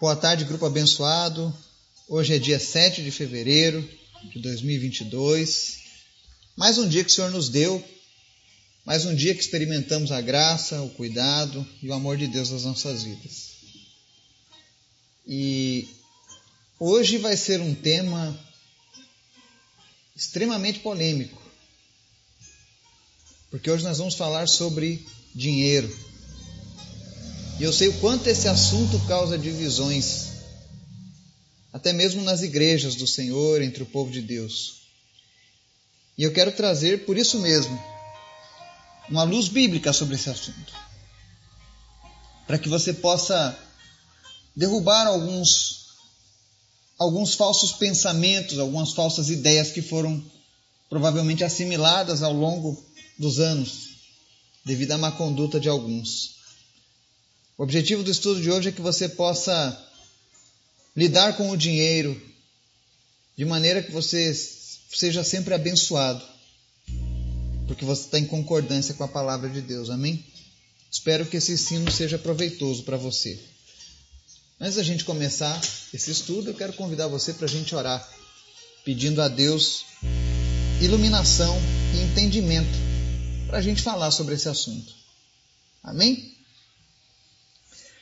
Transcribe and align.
Boa 0.00 0.14
tarde, 0.14 0.44
grupo 0.44 0.64
abençoado. 0.64 1.52
Hoje 2.06 2.32
é 2.32 2.38
dia 2.38 2.60
7 2.60 3.02
de 3.02 3.10
fevereiro 3.10 3.82
de 4.32 4.40
2022. 4.40 5.78
Mais 6.54 6.78
um 6.78 6.88
dia 6.88 7.02
que 7.02 7.10
o 7.10 7.12
Senhor 7.12 7.32
nos 7.32 7.48
deu, 7.48 7.84
mais 8.84 9.04
um 9.04 9.12
dia 9.12 9.34
que 9.34 9.40
experimentamos 9.40 10.12
a 10.12 10.20
graça, 10.20 10.80
o 10.82 10.90
cuidado 10.90 11.66
e 11.82 11.88
o 11.88 11.94
amor 11.94 12.16
de 12.16 12.28
Deus 12.28 12.52
nas 12.52 12.62
nossas 12.62 13.02
vidas. 13.02 13.54
E 15.26 15.88
hoje 16.78 17.18
vai 17.18 17.36
ser 17.36 17.60
um 17.60 17.74
tema 17.74 18.38
extremamente 20.14 20.78
polêmico, 20.78 21.42
porque 23.50 23.68
hoje 23.68 23.82
nós 23.82 23.98
vamos 23.98 24.14
falar 24.14 24.46
sobre 24.46 25.04
dinheiro. 25.34 25.92
E 27.58 27.64
eu 27.64 27.72
sei 27.72 27.88
o 27.88 27.98
quanto 27.98 28.28
esse 28.28 28.46
assunto 28.46 28.98
causa 29.06 29.36
divisões, 29.36 30.28
até 31.72 31.92
mesmo 31.92 32.22
nas 32.22 32.40
igrejas 32.40 32.94
do 32.94 33.06
Senhor, 33.06 33.60
entre 33.60 33.82
o 33.82 33.86
povo 33.86 34.12
de 34.12 34.22
Deus. 34.22 34.82
E 36.16 36.22
eu 36.22 36.32
quero 36.32 36.52
trazer, 36.52 37.04
por 37.04 37.16
isso 37.18 37.40
mesmo, 37.40 37.76
uma 39.08 39.24
luz 39.24 39.48
bíblica 39.48 39.92
sobre 39.92 40.14
esse 40.14 40.30
assunto, 40.30 40.72
para 42.46 42.58
que 42.58 42.68
você 42.68 42.92
possa 42.92 43.58
derrubar 44.54 45.06
alguns 45.06 45.78
alguns 46.98 47.34
falsos 47.34 47.72
pensamentos, 47.72 48.58
algumas 48.58 48.92
falsas 48.92 49.30
ideias 49.30 49.70
que 49.70 49.80
foram 49.80 50.20
provavelmente 50.90 51.44
assimiladas 51.44 52.22
ao 52.22 52.32
longo 52.32 52.84
dos 53.16 53.38
anos, 53.38 53.90
devido 54.64 54.92
à 54.92 54.98
má 54.98 55.12
conduta 55.12 55.60
de 55.60 55.68
alguns. 55.68 56.37
O 57.58 57.64
objetivo 57.64 58.04
do 58.04 58.10
estudo 58.10 58.40
de 58.40 58.52
hoje 58.52 58.68
é 58.68 58.72
que 58.72 58.80
você 58.80 59.08
possa 59.08 59.76
lidar 60.96 61.36
com 61.36 61.50
o 61.50 61.56
dinheiro 61.56 62.16
de 63.36 63.44
maneira 63.44 63.82
que 63.82 63.90
você 63.90 64.32
seja 64.32 65.24
sempre 65.24 65.52
abençoado, 65.52 66.24
porque 67.66 67.84
você 67.84 68.02
está 68.02 68.16
em 68.16 68.26
concordância 68.26 68.94
com 68.94 69.02
a 69.02 69.08
palavra 69.08 69.50
de 69.50 69.60
Deus. 69.60 69.90
Amém? 69.90 70.24
Espero 70.88 71.26
que 71.26 71.36
esse 71.36 71.50
ensino 71.50 71.90
seja 71.90 72.16
proveitoso 72.16 72.84
para 72.84 72.96
você. 72.96 73.36
Antes 74.60 74.76
da 74.76 74.84
gente 74.84 75.04
começar 75.04 75.60
esse 75.92 76.12
estudo, 76.12 76.50
eu 76.50 76.54
quero 76.54 76.74
convidar 76.74 77.08
você 77.08 77.32
para 77.34 77.46
a 77.46 77.50
gente 77.50 77.74
orar, 77.74 78.08
pedindo 78.84 79.20
a 79.20 79.26
Deus 79.26 79.84
iluminação 80.80 81.58
e 81.92 82.02
entendimento 82.02 82.78
para 83.48 83.58
a 83.58 83.62
gente 83.62 83.82
falar 83.82 84.12
sobre 84.12 84.36
esse 84.36 84.48
assunto. 84.48 84.94
Amém? 85.82 86.37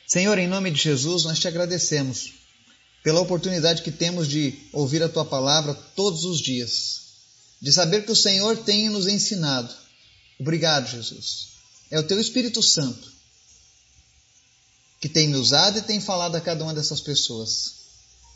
Senhor, 0.07 0.39
em 0.39 0.47
nome 0.47 0.71
de 0.71 0.81
Jesus, 0.81 1.25
nós 1.25 1.37
te 1.37 1.49
agradecemos 1.49 2.33
pela 3.03 3.19
oportunidade 3.19 3.81
que 3.81 3.91
temos 3.91 4.27
de 4.27 4.57
ouvir 4.71 5.03
a 5.03 5.09
tua 5.09 5.25
palavra 5.25 5.73
todos 5.73 6.23
os 6.23 6.39
dias, 6.39 7.01
de 7.61 7.73
saber 7.73 8.05
que 8.05 8.11
o 8.11 8.15
Senhor 8.15 8.55
tem 8.57 8.89
nos 8.89 9.05
ensinado. 9.05 9.73
Obrigado, 10.39 10.89
Jesus. 10.89 11.49
É 11.91 11.99
o 11.99 12.03
teu 12.03 12.19
Espírito 12.21 12.63
Santo 12.63 13.11
que 14.99 15.09
tem 15.09 15.27
me 15.27 15.35
usado 15.35 15.77
e 15.77 15.81
tem 15.81 15.99
falado 15.99 16.35
a 16.35 16.41
cada 16.41 16.63
uma 16.63 16.73
dessas 16.73 17.01
pessoas. 17.01 17.75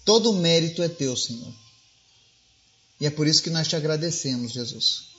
Todo 0.05 0.31
o 0.31 0.35
mérito 0.35 0.83
é 0.83 0.89
teu, 0.89 1.15
Senhor. 1.15 1.53
E 2.99 3.05
é 3.05 3.09
por 3.09 3.27
isso 3.27 3.41
que 3.41 3.49
nós 3.49 3.67
te 3.67 3.75
agradecemos, 3.75 4.51
Jesus. 4.51 5.10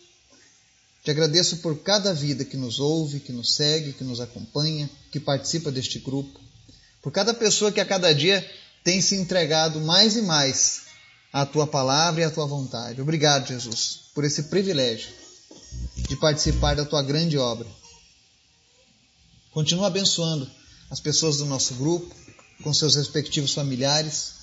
Te 1.03 1.11
agradeço 1.11 1.56
por 1.56 1.83
cada 1.83 2.14
vida 2.14 2.45
que 2.45 2.56
nos 2.56 2.78
ouve, 2.78 3.19
que 3.19 3.33
nos 3.33 3.56
segue, 3.56 3.92
que 3.92 4.05
nos 4.05 4.20
acompanha, 4.20 4.89
que 5.11 5.19
participa 5.19 5.72
deste 5.72 5.98
grupo, 5.98 6.41
por 7.03 7.11
cada 7.11 7.34
pessoa 7.34 7.72
que 7.72 7.81
a 7.81 7.84
cada 7.84 8.14
dia 8.14 8.48
tem 8.84 9.00
se 9.00 9.17
entregado 9.17 9.80
mais 9.80 10.17
e 10.17 10.23
mais 10.23 10.83
à 11.33 11.45
tua 11.45 11.67
palavra 11.67 12.20
e 12.20 12.25
à 12.25 12.30
tua 12.30 12.47
vontade. 12.47 13.00
Obrigado, 13.00 13.48
Jesus, 13.48 14.03
por 14.14 14.25
esse 14.25 14.45
privilégio 14.45 15.11
de 16.08 16.14
participar 16.17 16.77
da 16.77 16.85
tua 16.85 17.02
grande 17.02 17.36
obra. 17.36 17.67
Continua 19.51 19.89
abençoando 19.89 20.48
as 20.89 21.01
pessoas 21.01 21.39
do 21.39 21.46
nosso 21.46 21.74
grupo, 21.74 22.14
com 22.63 22.73
seus 22.73 22.95
respectivos 22.95 23.52
familiares. 23.52 24.34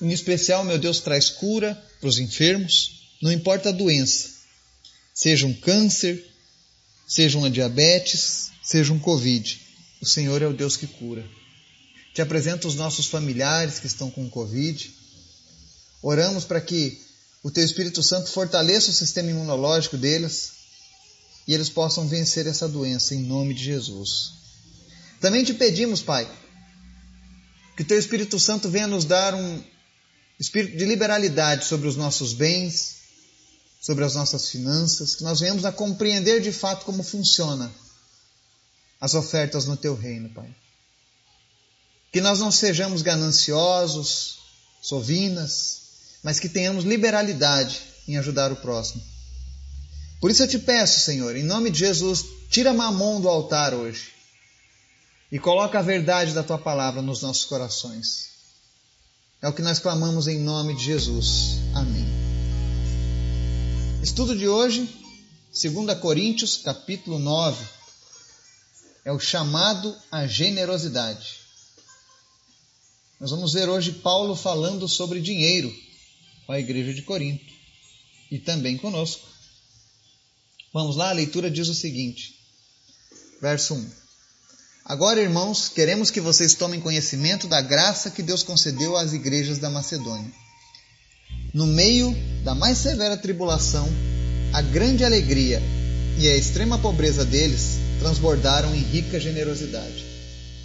Em 0.00 0.10
especial, 0.10 0.64
meu 0.64 0.78
Deus, 0.78 0.98
traz 0.98 1.30
cura 1.30 1.80
para 2.00 2.08
os 2.08 2.18
enfermos, 2.18 3.08
não 3.22 3.30
importa 3.30 3.68
a 3.68 3.72
doença, 3.72 4.31
seja 5.12 5.46
um 5.46 5.54
câncer, 5.54 6.24
seja 7.06 7.38
uma 7.38 7.50
diabetes, 7.50 8.50
seja 8.62 8.92
um 8.92 8.98
Covid. 8.98 9.60
O 10.00 10.06
Senhor 10.06 10.42
é 10.42 10.46
o 10.46 10.52
Deus 10.52 10.76
que 10.76 10.86
cura. 10.86 11.24
Te 12.14 12.20
apresento 12.20 12.68
os 12.68 12.74
nossos 12.74 13.06
familiares 13.06 13.78
que 13.78 13.86
estão 13.86 14.10
com 14.10 14.28
Covid. 14.28 14.92
Oramos 16.02 16.44
para 16.44 16.60
que 16.60 17.00
o 17.42 17.50
Teu 17.50 17.64
Espírito 17.64 18.02
Santo 18.02 18.30
fortaleça 18.30 18.90
o 18.90 18.94
sistema 18.94 19.30
imunológico 19.30 19.96
deles 19.96 20.52
e 21.46 21.54
eles 21.54 21.68
possam 21.68 22.06
vencer 22.06 22.46
essa 22.46 22.68
doença 22.68 23.14
em 23.14 23.22
nome 23.22 23.54
de 23.54 23.64
Jesus. 23.64 24.32
Também 25.20 25.44
te 25.44 25.54
pedimos, 25.54 26.02
Pai, 26.02 26.30
que 27.76 27.82
o 27.82 27.86
Teu 27.86 27.98
Espírito 27.98 28.38
Santo 28.38 28.68
venha 28.68 28.86
nos 28.86 29.04
dar 29.04 29.34
um 29.34 29.62
espírito 30.38 30.76
de 30.76 30.84
liberalidade 30.84 31.64
sobre 31.64 31.88
os 31.88 31.96
nossos 31.96 32.32
bens, 32.32 33.01
sobre 33.82 34.04
as 34.04 34.14
nossas 34.14 34.48
finanças, 34.48 35.16
que 35.16 35.24
nós 35.24 35.40
venhamos 35.40 35.64
a 35.64 35.72
compreender 35.72 36.40
de 36.40 36.52
fato 36.52 36.86
como 36.86 37.02
funciona 37.02 37.70
as 39.00 39.14
ofertas 39.14 39.66
no 39.66 39.76
teu 39.76 39.96
reino, 39.96 40.30
Pai. 40.30 40.54
Que 42.12 42.20
nós 42.20 42.38
não 42.38 42.52
sejamos 42.52 43.02
gananciosos, 43.02 44.38
sovinas, 44.80 45.80
mas 46.22 46.38
que 46.38 46.48
tenhamos 46.48 46.84
liberalidade 46.84 47.82
em 48.06 48.16
ajudar 48.16 48.52
o 48.52 48.56
próximo. 48.56 49.02
Por 50.20 50.30
isso 50.30 50.44
eu 50.44 50.48
te 50.48 50.60
peço, 50.60 51.00
Senhor, 51.00 51.34
em 51.34 51.42
nome 51.42 51.68
de 51.68 51.80
Jesus, 51.80 52.24
tira 52.48 52.72
mamão 52.72 53.20
do 53.20 53.28
altar 53.28 53.74
hoje 53.74 54.12
e 55.32 55.40
coloca 55.40 55.80
a 55.80 55.82
verdade 55.82 56.32
da 56.32 56.44
tua 56.44 56.58
palavra 56.58 57.02
nos 57.02 57.20
nossos 57.20 57.46
corações. 57.46 58.28
É 59.40 59.48
o 59.48 59.52
que 59.52 59.62
nós 59.62 59.80
clamamos 59.80 60.28
em 60.28 60.38
nome 60.38 60.76
de 60.76 60.84
Jesus. 60.84 61.56
Amém. 61.74 62.31
Estudo 64.02 64.36
de 64.36 64.48
hoje, 64.48 64.88
2 65.52 65.96
Coríntios, 66.00 66.56
capítulo 66.56 67.20
9. 67.20 67.64
É 69.04 69.12
o 69.12 69.20
chamado 69.20 69.96
à 70.10 70.26
generosidade. 70.26 71.38
Nós 73.20 73.30
vamos 73.30 73.52
ver 73.52 73.68
hoje 73.68 73.92
Paulo 73.92 74.34
falando 74.34 74.88
sobre 74.88 75.20
dinheiro 75.20 75.72
com 76.44 76.52
a 76.52 76.58
igreja 76.58 76.92
de 76.92 77.02
Corinto 77.02 77.44
e 78.28 78.40
também 78.40 78.76
conosco. 78.76 79.24
Vamos 80.74 80.96
lá, 80.96 81.10
a 81.10 81.12
leitura 81.12 81.48
diz 81.48 81.68
o 81.68 81.74
seguinte, 81.74 82.34
verso 83.40 83.74
1. 83.74 83.90
Agora, 84.84 85.20
irmãos, 85.20 85.68
queremos 85.68 86.10
que 86.10 86.20
vocês 86.20 86.56
tomem 86.56 86.80
conhecimento 86.80 87.46
da 87.46 87.60
graça 87.60 88.10
que 88.10 88.22
Deus 88.22 88.42
concedeu 88.42 88.96
às 88.96 89.12
igrejas 89.12 89.58
da 89.58 89.70
Macedônia 89.70 90.42
no 91.52 91.66
meio 91.66 92.16
da 92.42 92.54
mais 92.54 92.78
severa 92.78 93.14
tribulação, 93.14 93.86
a 94.54 94.62
grande 94.62 95.04
alegria 95.04 95.60
e 96.18 96.26
a 96.26 96.34
extrema 96.34 96.78
pobreza 96.78 97.26
deles 97.26 97.76
transbordaram 97.98 98.74
em 98.74 98.80
rica 98.80 99.20
generosidade. 99.20 100.06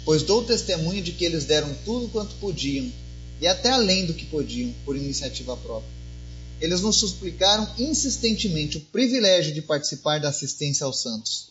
Pois 0.04 0.22
dou 0.22 0.42
testemunho 0.44 1.02
de 1.02 1.12
que 1.12 1.26
eles 1.26 1.44
deram 1.44 1.74
tudo 1.84 2.08
quanto 2.08 2.34
podiam, 2.36 2.90
e 3.38 3.46
até 3.46 3.70
além 3.70 4.06
do 4.06 4.14
que 4.14 4.24
podiam, 4.24 4.72
por 4.86 4.96
iniciativa 4.96 5.56
própria. 5.58 5.92
Eles 6.58 6.80
nos 6.80 6.96
suplicaram 6.96 7.68
insistentemente 7.78 8.78
o 8.78 8.80
privilégio 8.80 9.52
de 9.52 9.60
participar 9.60 10.18
da 10.18 10.30
assistência 10.30 10.86
aos 10.86 11.02
santos. 11.02 11.48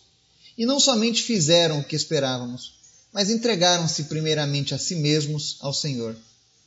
E 0.58 0.66
não 0.66 0.80
somente 0.80 1.22
fizeram 1.22 1.80
o 1.80 1.84
que 1.84 1.96
esperávamos, 1.96 2.74
mas 3.14 3.30
entregaram-se 3.30 4.06
primeiramente 4.06 4.74
a 4.74 4.80
si 4.80 4.96
mesmos 4.96 5.57
ao 5.62 5.74
Senhor, 5.74 6.16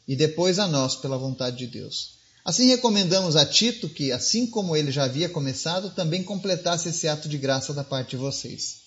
e 0.06 0.14
depois 0.14 0.60
a 0.60 0.68
nós 0.68 0.94
pela 0.94 1.18
vontade 1.18 1.58
de 1.58 1.66
Deus 1.66 2.19
Assim 2.44 2.66
recomendamos 2.68 3.36
a 3.36 3.44
Tito 3.44 3.88
que, 3.88 4.10
assim 4.12 4.46
como 4.46 4.74
ele 4.74 4.90
já 4.90 5.04
havia 5.04 5.28
começado, 5.28 5.90
também 5.90 6.22
completasse 6.22 6.88
esse 6.88 7.06
ato 7.06 7.28
de 7.28 7.36
graça 7.36 7.74
da 7.74 7.84
parte 7.84 8.10
de 8.10 8.16
vocês. 8.16 8.78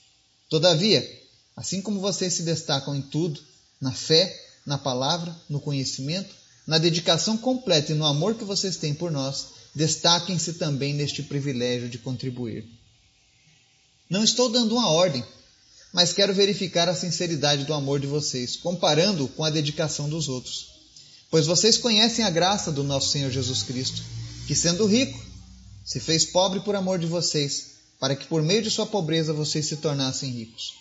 Todavia, 0.49 1.07
assim 1.55 1.81
como 1.81 1.99
vocês 1.99 2.33
se 2.33 2.43
destacam 2.43 2.95
em 2.95 3.01
tudo, 3.01 3.39
na 3.79 3.91
fé, 3.91 4.39
na 4.65 4.77
palavra, 4.77 5.35
no 5.49 5.59
conhecimento, 5.59 6.33
na 6.65 6.77
dedicação 6.77 7.37
completa 7.37 7.91
e 7.91 7.95
no 7.95 8.05
amor 8.05 8.35
que 8.35 8.43
vocês 8.43 8.77
têm 8.77 8.93
por 8.93 9.11
nós, 9.11 9.47
destaquem-se 9.75 10.53
também 10.53 10.93
neste 10.93 11.21
privilégio 11.21 11.89
de 11.89 11.97
contribuir. 11.97 12.65
Não 14.09 14.23
estou 14.23 14.49
dando 14.49 14.75
uma 14.75 14.89
ordem, 14.89 15.23
mas 15.91 16.13
quero 16.13 16.33
verificar 16.33 16.89
a 16.89 16.95
sinceridade 16.95 17.65
do 17.65 17.73
amor 17.73 17.99
de 17.99 18.07
vocês, 18.07 18.55
comparando 18.55 19.27
com 19.27 19.43
a 19.43 19.49
dedicação 19.49 20.09
dos 20.09 20.27
outros. 20.27 20.72
Pois 21.33 21.47
vocês 21.47 21.79
conhecem 21.79 22.23
a 22.23 22.29
graça 22.29 22.71
do 22.71 22.83
nosso 22.83 23.09
Senhor 23.09 23.31
Jesus 23.31 23.63
Cristo, 23.63 24.03
que 24.45 24.53
sendo 24.53 24.85
rico, 24.85 25.19
se 25.83 25.99
fez 25.99 26.27
pobre 26.27 26.59
por 26.59 26.75
amor 26.75 26.99
de 26.99 27.07
vocês, 27.07 27.71
para 27.99 28.15
que 28.15 28.27
por 28.27 28.43
meio 28.43 28.61
de 28.61 28.69
sua 28.69 28.85
pobreza 28.85 29.33
vocês 29.33 29.65
se 29.65 29.77
tornassem 29.77 30.29
ricos. 30.29 30.75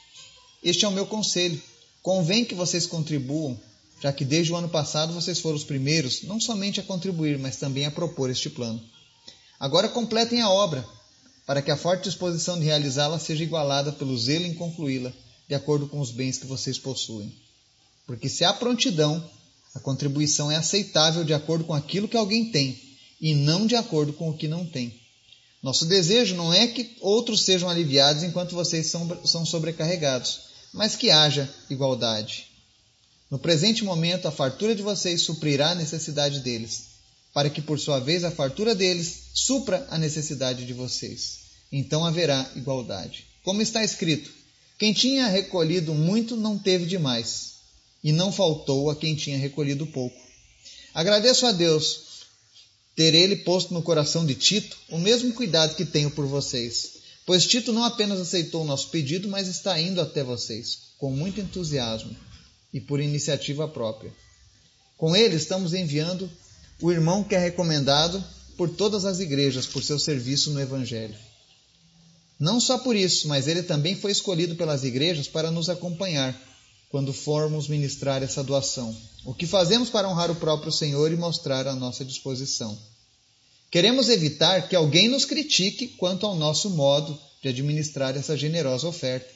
Este 0.62 0.84
é 0.84 0.88
o 0.88 0.93
meu 0.93 1.06
conselho. 1.06 1.58
Convém 2.02 2.44
que 2.44 2.54
vocês 2.54 2.84
contribuam 2.84 3.58
já 3.99 4.12
que 4.12 4.26
desde 4.26 4.52
o 4.52 4.56
ano 4.56 4.69
passado 4.69 5.14
vocês 5.14 5.40
foram 5.40 5.56
os 5.56 5.64
primeiros 5.64 6.22
não 6.25 6.38
somente 6.38 6.81
a 6.81 6.82
contribuir, 6.82 7.38
mas 7.38 7.56
também 7.56 7.87
a 7.87 7.90
propor 7.90 8.28
este 8.28 8.50
plano. 8.50 8.78
Agora 9.58 9.88
completem 9.88 10.43
a 10.43 10.50
obra, 10.50 10.87
para 11.46 11.62
que 11.62 11.70
a 11.70 11.78
forte 11.78 12.05
disposição 12.05 12.58
de 12.58 12.66
realizá-la 12.66 13.19
seja 13.19 13.43
igualada 13.43 13.90
pelo 13.90 14.19
zelo 14.19 14.44
em 14.44 14.52
concluí-la, 14.52 15.14
de 15.48 15.55
acordo 15.55 15.88
com 15.88 15.98
os 15.98 16.10
bens 16.10 16.37
que 16.37 16.46
vocês 16.46 16.78
possuem. 16.78 17.34
Porque 18.06 18.28
se 18.28 18.44
há 18.44 18.52
prontidão, 18.52 19.26
a 19.74 19.80
contribuição 19.80 20.50
é 20.50 20.56
aceitável 20.56 21.24
de 21.24 21.32
acordo 21.32 21.64
com 21.64 21.72
aquilo 21.72 22.08
que 22.08 22.16
alguém 22.16 22.50
tem 22.50 22.78
e 23.20 23.34
não 23.34 23.66
de 23.66 23.76
acordo 23.76 24.12
com 24.12 24.30
o 24.30 24.36
que 24.36 24.48
não 24.48 24.66
tem. 24.66 25.00
Nosso 25.62 25.86
desejo 25.86 26.34
não 26.34 26.52
é 26.52 26.66
que 26.66 26.96
outros 27.00 27.44
sejam 27.44 27.69
aliviados 27.69 28.24
enquanto 28.24 28.54
vocês 28.54 28.88
são, 28.88 29.24
são 29.24 29.46
sobrecarregados, 29.46 30.40
mas 30.72 30.96
que 30.96 31.10
haja 31.10 31.48
igualdade. 31.70 32.48
No 33.30 33.38
presente 33.38 33.84
momento, 33.84 34.26
a 34.26 34.32
fartura 34.32 34.74
de 34.74 34.82
vocês 34.82 35.22
suprirá 35.22 35.70
a 35.70 35.74
necessidade 35.74 36.40
deles, 36.40 36.88
para 37.32 37.48
que, 37.48 37.62
por 37.62 37.78
sua 37.78 37.98
vez, 37.98 38.24
a 38.24 38.30
fartura 38.30 38.74
deles 38.74 39.30
supra 39.32 39.86
a 39.88 39.96
necessidade 39.96 40.66
de 40.66 40.72
vocês. 40.74 41.38
Então 41.70 42.04
haverá 42.04 42.50
igualdade. 42.56 43.24
Como 43.44 43.62
está 43.62 43.82
escrito: 43.82 44.30
quem 44.78 44.92
tinha 44.92 45.28
recolhido 45.28 45.94
muito 45.94 46.36
não 46.36 46.58
teve 46.58 46.84
demais, 46.84 47.51
e 48.02 48.12
não 48.12 48.32
faltou 48.32 48.90
a 48.90 48.96
quem 48.96 49.14
tinha 49.14 49.38
recolhido 49.38 49.87
pouco. 49.87 50.20
Agradeço 50.93 51.46
a 51.46 51.52
Deus 51.52 52.12
ter 52.94 53.14
ele 53.14 53.37
posto 53.37 53.72
no 53.72 53.82
coração 53.82 54.26
de 54.26 54.34
Tito 54.34 54.76
o 54.90 54.99
mesmo 54.99 55.32
cuidado 55.32 55.75
que 55.75 55.84
tenho 55.84 56.10
por 56.10 56.26
vocês. 56.26 57.00
Pois 57.25 57.46
Tito 57.46 57.72
não 57.72 57.84
apenas 57.84 58.20
aceitou 58.20 58.62
o 58.62 58.66
nosso 58.66 58.88
pedido, 58.88 59.28
mas 59.28 59.49
está 59.49 59.81
indo 59.81 60.00
até 60.00 60.25
vocês, 60.25 60.93
com 60.99 61.10
muito 61.10 61.40
entusiasmo 61.40 62.14
e 62.72 62.81
por 62.81 63.00
iniciativa 63.00 63.69
própria. 63.69 64.12
Com 64.96 65.14
ele 65.16 65.37
estamos 65.37 65.72
enviando 65.72 66.31
o 66.81 66.90
irmão 66.90 67.22
que 67.22 67.34
é 67.34 67.38
recomendado 67.38 68.22
por 68.56 68.69
todas 68.69 69.05
as 69.05 69.20
igrejas 69.20 69.66
por 69.66 69.82
seu 69.82 69.98
serviço 69.98 70.50
no 70.50 70.60
Evangelho. 70.60 71.14
Não 72.38 72.60
só 72.60 72.78
por 72.78 72.96
isso, 72.96 73.28
mas 73.28 73.46
ele 73.46 73.62
também 73.62 73.94
foi 73.94 74.10
escolhido 74.10 74.56
pelas 74.56 74.82
igrejas 74.82 75.28
para 75.28 75.50
nos 75.50 75.70
acompanhar 75.70 76.38
quando 76.92 77.10
formos 77.10 77.68
ministrar 77.68 78.22
essa 78.22 78.44
doação. 78.44 78.94
O 79.24 79.32
que 79.32 79.46
fazemos 79.46 79.88
para 79.88 80.06
honrar 80.06 80.30
o 80.30 80.36
próprio 80.36 80.70
Senhor 80.70 81.10
e 81.10 81.16
mostrar 81.16 81.66
a 81.66 81.74
nossa 81.74 82.04
disposição. 82.04 82.78
Queremos 83.70 84.10
evitar 84.10 84.68
que 84.68 84.76
alguém 84.76 85.08
nos 85.08 85.24
critique 85.24 85.88
quanto 85.88 86.26
ao 86.26 86.34
nosso 86.34 86.68
modo 86.68 87.18
de 87.42 87.48
administrar 87.48 88.14
essa 88.14 88.36
generosa 88.36 88.86
oferta, 88.86 89.32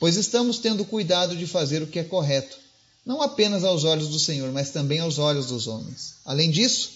pois 0.00 0.16
estamos 0.16 0.58
tendo 0.58 0.84
cuidado 0.84 1.36
de 1.36 1.46
fazer 1.46 1.80
o 1.82 1.86
que 1.86 2.00
é 2.00 2.04
correto, 2.04 2.58
não 3.06 3.22
apenas 3.22 3.62
aos 3.62 3.84
olhos 3.84 4.08
do 4.08 4.18
Senhor, 4.18 4.50
mas 4.50 4.70
também 4.70 4.98
aos 4.98 5.18
olhos 5.18 5.46
dos 5.46 5.68
homens. 5.68 6.14
Além 6.24 6.50
disso, 6.50 6.90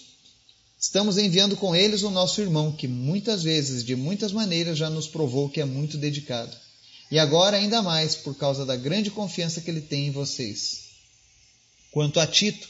estamos 0.77 1.17
enviando 1.17 1.55
com 1.55 1.73
eles 1.73 2.03
o 2.03 2.09
nosso 2.09 2.41
irmão, 2.41 2.73
que 2.73 2.89
muitas 2.89 3.41
vezes, 3.41 3.85
de 3.85 3.95
muitas 3.95 4.33
maneiras, 4.33 4.77
já 4.77 4.89
nos 4.89 5.07
provou 5.07 5.49
que 5.49 5.61
é 5.61 5.65
muito 5.65 5.97
dedicado 5.97 6.62
e 7.11 7.19
agora 7.19 7.57
ainda 7.57 7.81
mais 7.81 8.15
por 8.15 8.35
causa 8.35 8.65
da 8.65 8.75
grande 8.75 9.11
confiança 9.11 9.61
que 9.61 9.69
ele 9.69 9.81
tem 9.81 10.07
em 10.07 10.11
vocês. 10.11 10.83
Quanto 11.91 12.19
a 12.19 12.25
Tito, 12.25 12.67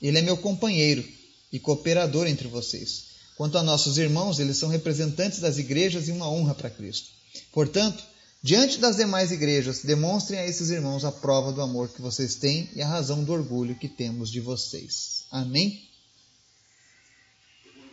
ele 0.00 0.18
é 0.18 0.22
meu 0.22 0.36
companheiro 0.36 1.06
e 1.52 1.58
cooperador 1.58 2.26
entre 2.26 2.48
vocês. 2.48 3.06
Quanto 3.36 3.58
a 3.58 3.62
nossos 3.62 3.98
irmãos, 3.98 4.38
eles 4.38 4.56
são 4.56 4.68
representantes 4.68 5.40
das 5.40 5.58
igrejas 5.58 6.08
e 6.08 6.12
uma 6.12 6.28
honra 6.28 6.54
para 6.54 6.70
Cristo. 6.70 7.08
Portanto, 7.52 8.02
diante 8.42 8.78
das 8.78 8.96
demais 8.96 9.30
igrejas, 9.30 9.82
demonstrem 9.82 10.40
a 10.40 10.46
esses 10.46 10.70
irmãos 10.70 11.04
a 11.04 11.12
prova 11.12 11.52
do 11.52 11.60
amor 11.60 11.90
que 11.90 12.00
vocês 12.00 12.34
têm 12.34 12.70
e 12.74 12.80
a 12.80 12.88
razão 12.88 13.22
do 13.22 13.32
orgulho 13.32 13.78
que 13.78 13.88
temos 13.88 14.30
de 14.30 14.40
vocês. 14.40 15.24
Amém? 15.30 15.86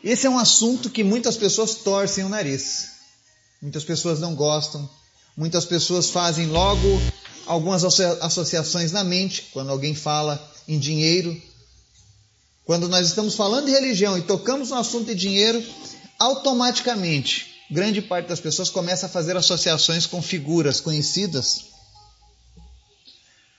Esse 0.02 0.28
é 0.28 0.30
um 0.30 0.38
assunto 0.38 0.90
que 0.90 1.04
muitas 1.04 1.36
pessoas 1.36 1.76
torcem 1.76 2.24
o 2.24 2.30
nariz. 2.30 2.92
Muitas 3.62 3.84
pessoas 3.84 4.20
não 4.20 4.36
gostam, 4.36 4.90
Muitas 5.36 5.66
pessoas 5.66 6.10
fazem 6.10 6.48
logo 6.48 7.02
algumas 7.46 7.84
associações 7.84 8.92
na 8.92 9.04
mente 9.04 9.50
quando 9.52 9.70
alguém 9.70 9.96
fala 9.96 10.52
em 10.68 10.78
dinheiro. 10.78 11.40
Quando 12.66 12.88
nós 12.88 13.08
estamos 13.08 13.36
falando 13.36 13.66
de 13.66 13.72
religião 13.72 14.18
e 14.18 14.22
tocamos 14.22 14.70
no 14.70 14.78
assunto 14.78 15.08
de 15.08 15.16
dinheiro, 15.16 15.64
automaticamente 16.20 17.54
grande 17.70 18.02
parte 18.02 18.28
das 18.28 18.40
pessoas 18.40 18.70
começa 18.70 19.08
a 19.08 19.10
fazer 19.10 19.36
associações 19.36 20.06
com 20.06 20.22
figuras 20.22 20.80
conhecidas 20.80 21.66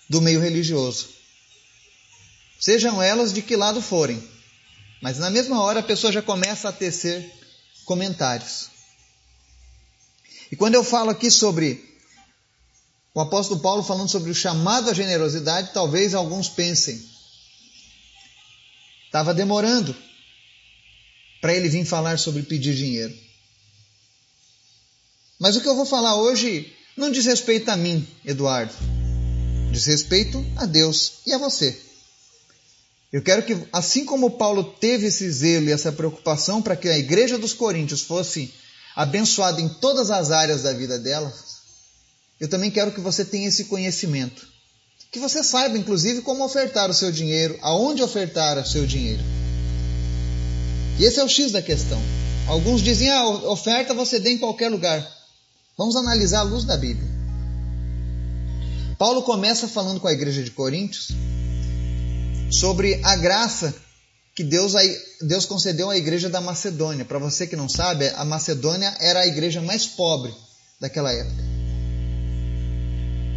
do 0.08 0.20
meio 0.20 0.40
religioso. 0.40 1.08
Sejam 2.60 3.02
elas 3.02 3.32
de 3.32 3.42
que 3.42 3.56
lado 3.56 3.82
forem. 3.82 4.22
Mas 5.02 5.18
na 5.18 5.28
mesma 5.28 5.60
hora 5.60 5.80
a 5.80 5.82
pessoa 5.82 6.12
já 6.12 6.22
começa 6.22 6.68
a 6.68 6.72
tecer 6.72 7.30
comentários. 7.84 8.73
E 10.54 10.56
quando 10.56 10.76
eu 10.76 10.84
falo 10.84 11.10
aqui 11.10 11.32
sobre 11.32 11.84
o 13.12 13.20
apóstolo 13.20 13.58
Paulo 13.58 13.82
falando 13.82 14.08
sobre 14.08 14.30
o 14.30 14.34
chamado 14.34 14.88
à 14.88 14.94
generosidade, 14.94 15.72
talvez 15.74 16.14
alguns 16.14 16.48
pensem, 16.48 17.04
estava 19.06 19.34
demorando 19.34 19.96
para 21.40 21.52
ele 21.52 21.68
vir 21.68 21.84
falar 21.84 22.20
sobre 22.20 22.44
pedir 22.44 22.72
dinheiro. 22.72 23.12
Mas 25.40 25.56
o 25.56 25.60
que 25.60 25.66
eu 25.66 25.74
vou 25.74 25.84
falar 25.84 26.14
hoje 26.14 26.72
não 26.96 27.10
diz 27.10 27.26
respeito 27.26 27.68
a 27.70 27.76
mim, 27.76 28.06
Eduardo. 28.24 28.72
Diz 29.72 29.86
respeito 29.86 30.46
a 30.56 30.66
Deus 30.66 31.14
e 31.26 31.32
a 31.32 31.38
você. 31.38 31.76
Eu 33.12 33.22
quero 33.22 33.42
que, 33.42 33.58
assim 33.72 34.04
como 34.04 34.38
Paulo 34.38 34.62
teve 34.62 35.06
esse 35.06 35.28
zelo 35.32 35.66
e 35.66 35.72
essa 35.72 35.90
preocupação 35.90 36.62
para 36.62 36.76
que 36.76 36.88
a 36.88 36.96
igreja 36.96 37.36
dos 37.36 37.52
Coríntios 37.52 38.02
fosse 38.02 38.54
abençoada 38.94 39.60
em 39.60 39.68
todas 39.68 40.10
as 40.10 40.30
áreas 40.30 40.62
da 40.62 40.72
vida 40.72 40.98
dela, 40.98 41.32
eu 42.40 42.48
também 42.48 42.70
quero 42.70 42.92
que 42.92 43.00
você 43.00 43.24
tenha 43.24 43.48
esse 43.48 43.64
conhecimento. 43.64 44.46
Que 45.10 45.20
você 45.20 45.42
saiba, 45.42 45.78
inclusive, 45.78 46.22
como 46.22 46.44
ofertar 46.44 46.90
o 46.90 46.94
seu 46.94 47.12
dinheiro, 47.12 47.56
aonde 47.62 48.02
ofertar 48.02 48.58
o 48.58 48.66
seu 48.66 48.86
dinheiro. 48.86 49.22
E 50.98 51.04
esse 51.04 51.20
é 51.20 51.24
o 51.24 51.28
X 51.28 51.52
da 51.52 51.62
questão. 51.62 52.00
Alguns 52.46 52.82
dizem, 52.82 53.10
ah, 53.10 53.24
oferta 53.24 53.94
você 53.94 54.18
dê 54.18 54.30
em 54.30 54.38
qualquer 54.38 54.68
lugar. 54.68 55.06
Vamos 55.78 55.96
analisar 55.96 56.40
a 56.40 56.42
luz 56.42 56.64
da 56.64 56.76
Bíblia. 56.76 57.08
Paulo 58.98 59.22
começa 59.22 59.66
falando 59.66 60.00
com 60.00 60.06
a 60.06 60.12
igreja 60.12 60.42
de 60.42 60.50
Coríntios 60.50 61.08
sobre 62.50 63.00
a 63.02 63.16
graça 63.16 63.74
que 64.34 64.42
Deus, 64.42 64.72
Deus 65.20 65.46
concedeu 65.46 65.90
à 65.90 65.96
igreja 65.96 66.28
da 66.28 66.40
Macedônia. 66.40 67.04
Para 67.04 67.18
você 67.18 67.46
que 67.46 67.54
não 67.54 67.68
sabe, 67.68 68.08
a 68.08 68.24
Macedônia 68.24 68.94
era 68.98 69.20
a 69.20 69.26
igreja 69.26 69.62
mais 69.62 69.86
pobre 69.86 70.34
daquela 70.80 71.12
época. 71.12 71.54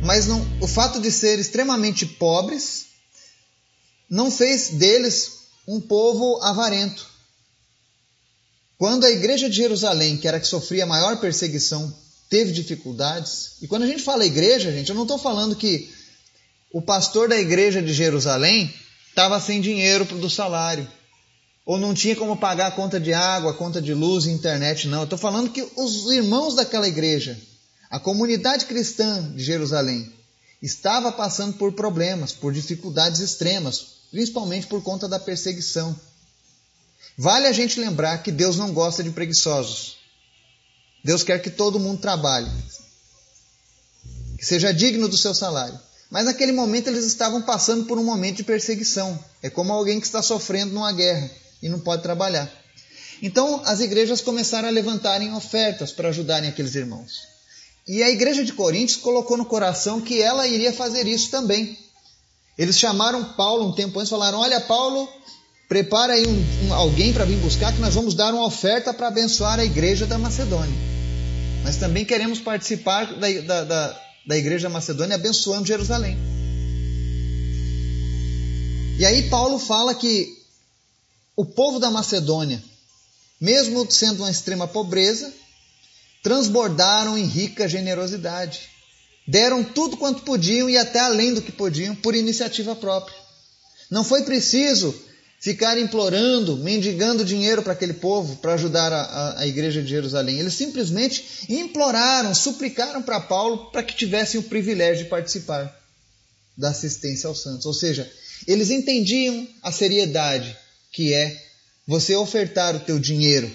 Mas 0.04 0.26
não, 0.26 0.46
o 0.60 0.68
fato 0.68 1.00
de 1.00 1.12
ser 1.12 1.38
extremamente 1.38 2.06
pobres 2.06 2.88
não 4.10 4.32
fez 4.32 4.70
deles 4.70 5.32
um 5.68 5.80
povo 5.80 6.42
avarento. 6.42 7.06
Quando 8.78 9.06
a 9.06 9.12
igreja 9.12 9.50
de 9.50 9.56
Jerusalém, 9.56 10.18
que 10.18 10.28
era 10.28 10.40
que 10.40 10.48
sofria 10.48 10.84
a 10.84 10.88
maior 10.88 11.20
perseguição, 11.20 11.94
teve 12.30 12.52
dificuldades, 12.52 13.54
e 13.62 13.68
quando 13.68 13.84
a 13.84 13.88
gente 13.88 14.04
fala 14.04 14.26
igreja, 14.26 14.72
gente, 14.72 14.90
eu 14.90 14.96
não 14.96 15.04
estou 15.04 15.18
falando 15.18 15.56
que 15.56 15.92
o 16.72 16.82
pastor 16.82 17.28
da 17.28 17.38
igreja 17.38 17.82
de 17.82 17.94
Jerusalém 17.94 18.74
estava 19.18 19.40
sem 19.40 19.60
dinheiro 19.60 20.06
do 20.06 20.30
salário. 20.30 20.88
Ou 21.66 21.80
não 21.80 21.92
tinha 21.92 22.16
como 22.16 22.38
pagar 22.38 22.68
a 22.68 22.72
conta 22.72 23.00
de 23.00 23.12
água, 23.14 23.50
a 23.50 23.56
conta 23.56 23.82
de 23.82 23.92
luz 23.92 24.26
e 24.26 24.30
internet, 24.30 24.88
não. 24.88 25.06
Estou 25.06 25.18
falando 25.18 25.50
que 25.50 25.68
os 25.76 26.06
irmãos 26.12 26.54
daquela 26.54 26.88
igreja, 26.88 27.36
a 27.90 28.00
comunidade 28.00 28.68
cristã 28.68 29.34
de 29.34 29.44
Jerusalém, 29.44 30.14
estava 30.62 31.12
passando 31.12 31.58
por 31.58 31.74
problemas, 31.74 32.32
por 32.32 32.54
dificuldades 32.54 33.20
extremas, 33.20 33.88
principalmente 34.12 34.68
por 34.68 34.84
conta 34.84 35.10
da 35.10 35.20
perseguição. 35.20 36.00
Vale 37.18 37.48
a 37.48 37.52
gente 37.52 37.80
lembrar 37.80 38.20
que 38.20 38.32
Deus 38.32 38.56
não 38.56 38.72
gosta 38.72 39.04
de 39.04 39.10
preguiçosos. 39.10 39.98
Deus 41.04 41.24
quer 41.24 41.42
que 41.42 41.50
todo 41.50 41.80
mundo 41.80 42.00
trabalhe, 42.00 42.52
que 44.38 44.46
seja 44.46 44.72
digno 44.72 45.08
do 45.08 45.18
seu 45.18 45.34
salário. 45.34 45.88
Mas 46.10 46.26
naquele 46.26 46.52
momento 46.52 46.88
eles 46.88 47.06
estavam 47.06 47.42
passando 47.42 47.86
por 47.86 47.98
um 47.98 48.04
momento 48.04 48.38
de 48.38 48.44
perseguição. 48.44 49.20
É 49.42 49.50
como 49.50 49.74
alguém 49.74 50.00
que 50.00 50.06
está 50.06 50.22
sofrendo 50.22 50.74
numa 50.74 50.92
guerra 50.92 51.30
e 51.62 51.68
não 51.68 51.80
pode 51.80 52.02
trabalhar. 52.02 52.50
Então 53.22 53.62
as 53.66 53.80
igrejas 53.80 54.22
começaram 54.22 54.68
a 54.68 54.72
levantarem 54.72 55.34
ofertas 55.34 55.92
para 55.92 56.10
ajudarem 56.10 56.50
aqueles 56.50 56.76
irmãos. 56.76 57.28
E 57.88 58.04
a 58.04 58.10
igreja 58.10 58.44
de 58.44 58.54
Coríntios 58.54 59.00
colocou 59.00 59.38
no 59.38 59.46
coração 59.46 60.02
que 60.02 60.22
ela 60.22 60.48
iria 60.48 60.74
fazer 60.74 61.08
isso 61.08 61.30
também. 61.30 61.78
Eles 62.58 62.78
chamaram 62.78 63.24
Paulo 63.34 63.68
um 63.68 63.72
tempo 63.72 64.00
antes 64.00 64.10
e 64.10 64.16
falaram: 64.16 64.40
Olha, 64.40 64.60
Paulo, 64.60 65.08
prepara 65.70 66.14
aí 66.14 66.26
um, 66.26 66.68
um, 66.68 66.74
alguém 66.74 67.14
para 67.14 67.24
vir 67.24 67.38
buscar, 67.38 67.74
que 67.74 67.80
nós 67.80 67.94
vamos 67.94 68.14
dar 68.14 68.34
uma 68.34 68.46
oferta 68.46 68.94
para 68.94 69.08
abençoar 69.08 69.60
a 69.60 69.66
igreja 69.66 70.06
da 70.06 70.18
Macedônia. 70.18 70.76
Mas 71.64 71.78
também 71.78 72.04
queremos 72.04 72.40
participar 72.40 73.14
da, 73.14 73.28
da, 73.42 73.64
da 73.64 74.07
da 74.28 74.38
igreja 74.38 74.70
macedônia 74.70 75.16
abençoando 75.16 75.66
Jerusalém. 75.66 76.18
E 79.00 79.06
aí 79.06 79.30
Paulo 79.30 79.58
fala 79.58 79.96
que 79.96 80.38
o 81.36 81.46
povo 81.46 81.80
da 81.80 81.90
Macedônia, 81.90 82.62
mesmo 83.40 83.90
sendo 83.90 84.24
uma 84.24 84.32
extrema 84.32 84.68
pobreza, 84.68 85.32
transbordaram 86.24 87.18
em 87.18 87.24
rica 87.24 87.70
generosidade. 87.70 88.70
Deram 89.28 89.64
tudo 89.64 89.98
quanto 89.98 90.24
podiam 90.24 90.70
e 90.70 90.78
até 90.78 91.00
além 91.00 91.34
do 91.34 91.42
que 91.42 91.52
podiam 91.52 91.96
por 91.96 92.16
iniciativa 92.16 92.76
própria. 92.76 93.16
Não 93.90 94.04
foi 94.04 94.24
preciso 94.24 94.94
ficar 95.40 95.78
implorando, 95.78 96.58
mendigando 96.58 97.24
dinheiro 97.24 97.62
para 97.62 97.74
aquele 97.74 97.94
povo 97.94 98.38
para 98.38 98.54
ajudar 98.54 98.92
a, 98.92 99.02
a, 99.02 99.40
a, 99.42 99.48
igreja 99.48 99.82
de 99.82 99.90
Jerusalém. 99.90 100.40
Eles 100.40 100.54
simplesmente 100.54 101.46
imploraram, 101.50 102.34
suplicaram 102.34 103.02
para 103.02 103.20
Paulo 103.20 103.72
para 103.72 103.84
que 103.84 103.96
tivessem 103.96 104.40
o 104.40 104.44
privilégio 104.44 105.04
de 105.04 105.10
participar 105.10 105.76
da 106.58 106.70
assistência 106.70 107.28
aos 107.28 107.42
santos. 107.42 107.66
Ou 107.66 107.74
seja, 107.74 108.12
eles 108.48 108.72
entendiam 108.72 109.48
a 109.62 109.72
seriedade 109.72 110.58
que 110.92 111.14
é 111.14 111.46
você 111.86 112.16
ofertar 112.16 112.76
o 112.76 112.80
teu 112.80 113.00
dinheiro 113.00 113.50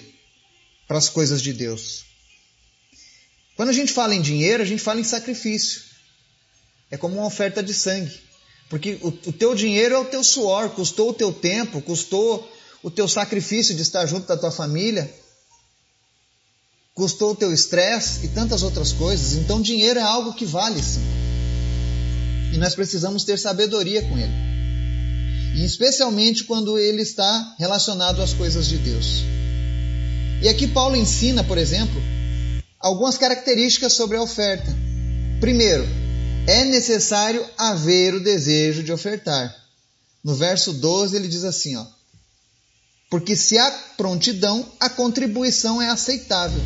para 0.86 0.98
as 0.98 1.08
coisas 1.08 1.42
de 1.42 1.52
Deus. 1.52 2.04
Quando 3.56 3.70
a 3.70 3.74
gente 3.74 3.92
fala 3.92 4.14
em 4.14 4.22
dinheiro, 4.22 4.62
a 4.62 4.66
gente 4.66 4.82
fala 4.82 5.00
em 5.00 5.04
sacrifício. 5.04 5.82
É 6.90 6.96
como 6.96 7.16
uma 7.16 7.26
oferta 7.26 7.62
de 7.62 7.74
sangue. 7.74 8.31
Porque 8.72 8.98
o, 9.02 9.08
o 9.08 9.32
teu 9.32 9.54
dinheiro 9.54 9.94
é 9.94 9.98
o 9.98 10.04
teu 10.06 10.24
suor, 10.24 10.70
custou 10.70 11.10
o 11.10 11.12
teu 11.12 11.30
tempo, 11.30 11.82
custou 11.82 12.50
o 12.82 12.90
teu 12.90 13.06
sacrifício 13.06 13.74
de 13.74 13.82
estar 13.82 14.06
junto 14.06 14.26
da 14.26 14.34
tua 14.34 14.50
família, 14.50 15.14
custou 16.94 17.32
o 17.32 17.36
teu 17.36 17.52
estresse 17.52 18.24
e 18.24 18.28
tantas 18.28 18.62
outras 18.62 18.90
coisas. 18.90 19.34
Então, 19.34 19.60
dinheiro 19.60 19.98
é 19.98 20.02
algo 20.02 20.32
que 20.32 20.46
vale 20.46 20.82
sim. 20.82 21.02
E 22.54 22.56
nós 22.56 22.74
precisamos 22.74 23.24
ter 23.24 23.38
sabedoria 23.38 24.00
com 24.08 24.16
ele. 24.16 24.32
E 25.54 25.66
especialmente 25.66 26.44
quando 26.44 26.78
ele 26.78 27.02
está 27.02 27.54
relacionado 27.58 28.22
às 28.22 28.32
coisas 28.32 28.66
de 28.66 28.78
Deus. 28.78 29.22
E 30.40 30.48
aqui 30.48 30.66
Paulo 30.66 30.96
ensina, 30.96 31.44
por 31.44 31.58
exemplo, 31.58 32.00
algumas 32.80 33.18
características 33.18 33.92
sobre 33.92 34.16
a 34.16 34.22
oferta. 34.22 34.74
Primeiro, 35.40 35.86
é 36.46 36.64
necessário 36.64 37.44
haver 37.56 38.14
o 38.14 38.22
desejo 38.22 38.82
de 38.82 38.92
ofertar. 38.92 39.54
No 40.24 40.34
verso 40.34 40.72
12 40.72 41.16
ele 41.16 41.28
diz 41.28 41.44
assim, 41.44 41.76
ó: 41.76 41.84
Porque 43.10 43.36
se 43.36 43.58
há 43.58 43.70
prontidão, 43.96 44.66
a 44.80 44.88
contribuição 44.88 45.80
é 45.80 45.88
aceitável. 45.88 46.60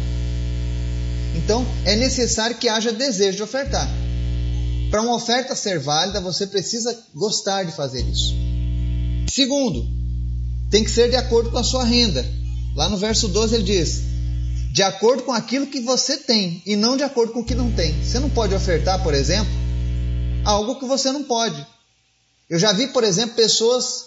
Então, 1.35 1.67
é 1.85 1.95
necessário 1.97 2.57
que 2.57 2.69
haja 2.69 2.93
desejo 2.93 3.37
de 3.37 3.43
ofertar. 3.43 3.89
Para 4.91 5.03
uma 5.03 5.15
oferta 5.15 5.55
ser 5.55 5.79
válida, 5.79 6.21
você 6.21 6.47
precisa 6.47 6.97
gostar 7.15 7.65
de 7.65 7.73
fazer 7.73 8.03
isso. 8.09 8.35
Segundo, 9.31 9.87
tem 10.71 10.83
que 10.83 10.91
ser 10.91 11.11
de 11.11 11.17
acordo 11.17 11.51
com 11.51 11.59
a 11.59 11.65
sua 11.65 11.85
renda. 11.85 12.25
Lá 12.75 12.89
no 12.89 12.97
verso 12.97 13.29
12 13.29 13.55
ele 13.55 13.65
diz: 13.65 14.03
de 14.73 14.83
acordo 14.83 15.23
com 15.23 15.33
aquilo 15.33 15.67
que 15.67 15.81
você 15.81 16.17
tem 16.17 16.63
e 16.67 16.77
não 16.77 16.97
de 16.97 17.03
acordo 17.03 17.33
com 17.33 17.41
o 17.41 17.45
que 17.45 17.55
não 17.55 17.71
tem. 17.71 17.95
Você 18.03 18.19
não 18.19 18.29
pode 18.29 18.55
ofertar, 18.55 19.03
por 19.03 19.15
exemplo, 19.15 19.51
algo 20.47 20.79
que 20.79 20.87
você 20.87 21.11
não 21.11 21.25
pode. 21.25 21.67
Eu 22.49 22.59
já 22.59 22.73
vi, 22.73 22.87
por 22.89 23.03
exemplo, 23.03 23.35
pessoas 23.35 24.07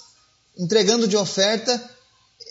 entregando 0.57 1.07
de 1.07 1.17
oferta 1.17 1.89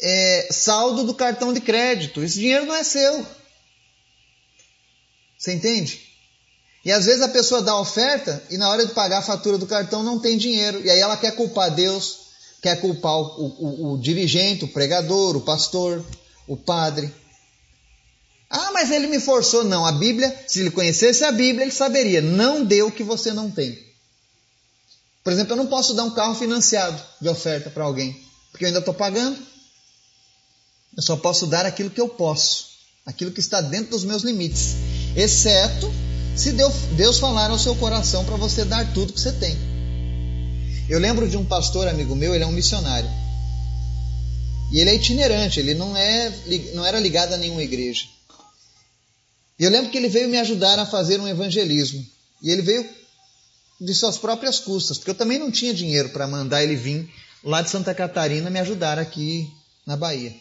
é, 0.00 0.49
saldo 0.50 1.04
do 1.04 1.14
cartão 1.14 1.52
de 1.52 1.61
crédito. 1.61 2.23
Esse 2.23 2.38
dinheiro 2.38 2.66
não 2.66 2.75
é 2.75 2.85
seu. 2.85 3.26
Você 5.38 5.54
entende? 5.54 6.07
E 6.85 6.92
às 6.92 7.07
vezes 7.07 7.23
a 7.23 7.28
pessoa 7.28 7.62
dá 7.62 7.78
oferta 7.78 8.42
e 8.50 8.57
na 8.57 8.68
hora 8.68 8.87
de 8.87 8.92
pagar 8.92 9.18
a 9.18 9.23
fatura 9.23 9.59
do 9.59 9.66
cartão 9.66 10.02
não 10.02 10.18
tem 10.18 10.37
dinheiro. 10.37 10.85
E 10.85 10.90
aí 10.90 11.00
ela 11.00 11.16
quer 11.16 11.35
culpar 11.35 11.75
Deus, 11.75 12.18
quer 12.62 12.80
culpar 12.80 13.16
o, 13.16 13.47
o, 13.47 13.92
o 13.92 13.99
dirigente, 13.99 14.64
o 14.64 14.68
pregador, 14.68 15.37
o 15.37 15.40
pastor, 15.40 16.04
o 16.47 16.57
padre. 16.57 17.12
Ah, 18.50 18.71
mas 18.73 18.90
ele 18.90 19.07
me 19.07 19.21
forçou. 19.21 19.64
Não, 19.64 19.85
a 19.85 19.93
Bíblia, 19.93 20.35
se 20.47 20.61
ele 20.61 20.71
conhecesse 20.71 21.25
a 21.25 21.33
Bíblia, 21.33 21.64
ele 21.64 21.73
saberia. 21.73 22.23
Não 22.23 22.64
dê 22.64 22.83
o 22.83 22.90
que 22.90 23.02
você 23.02 23.33
não 23.33 23.50
tem. 23.50 23.78
Por 25.23 25.33
exemplo, 25.33 25.52
eu 25.52 25.57
não 25.57 25.67
posso 25.67 25.93
dar 25.93 26.05
um 26.05 26.11
carro 26.11 26.35
financiado 26.35 26.99
de 27.21 27.28
oferta 27.28 27.69
para 27.69 27.85
alguém, 27.85 28.19
porque 28.50 28.64
eu 28.64 28.69
ainda 28.69 28.78
estou 28.78 28.95
pagando. 28.95 29.38
Eu 30.97 31.02
só 31.02 31.17
posso 31.17 31.47
dar 31.47 31.67
aquilo 31.67 31.90
que 31.90 32.00
eu 32.00 32.09
posso, 32.09 32.69
aquilo 33.05 33.31
que 33.31 33.40
está 33.40 33.61
dentro 33.61 33.90
dos 33.90 34.05
meus 34.05 34.23
limites, 34.23 34.76
exceto 35.14 35.93
se 36.35 36.52
Deus 36.52 37.19
falar 37.19 37.50
ao 37.50 37.59
seu 37.59 37.75
coração 37.76 38.25
para 38.25 38.37
você 38.37 38.64
dar 38.64 38.90
tudo 38.95 39.12
que 39.12 39.21
você 39.21 39.33
tem. 39.33 39.57
Eu 40.88 40.99
lembro 40.99 41.28
de 41.28 41.37
um 41.37 41.45
pastor 41.45 41.87
amigo 41.87 42.17
meu, 42.17 42.35
ele 42.35 42.45
é 42.45 42.47
um 42.47 42.52
missionário. 42.52 43.11
E 44.73 44.81
ele 44.81 44.90
é 44.90 44.95
itinerante, 44.95 45.61
ele 45.61 45.75
não, 45.75 45.95
é, 45.97 46.33
não 46.75 46.87
era 46.87 46.99
ligado 46.99 47.35
a 47.35 47.37
nenhuma 47.37 47.62
igreja. 47.62 48.07
E 49.58 49.64
eu 49.64 49.70
lembro 49.70 49.90
que 49.90 49.98
ele 49.98 50.08
veio 50.08 50.28
me 50.28 50.38
ajudar 50.38 50.78
a 50.78 50.86
fazer 50.86 51.20
um 51.20 51.26
evangelismo. 51.26 52.06
E 52.42 52.50
ele 52.50 52.62
veio 52.62 52.88
de 53.80 53.94
suas 53.94 54.16
próprias 54.16 54.58
custas, 54.58 54.98
porque 54.98 55.10
eu 55.10 55.14
também 55.14 55.38
não 55.38 55.50
tinha 55.50 55.74
dinheiro 55.74 56.10
para 56.10 56.26
mandar 56.26 56.62
ele 56.62 56.76
vir 56.76 57.12
lá 57.42 57.62
de 57.62 57.70
Santa 57.70 57.94
Catarina 57.94 58.50
me 58.50 58.58
ajudar 58.58 58.98
aqui 58.98 59.50
na 59.86 59.96
Bahia. 59.96 60.34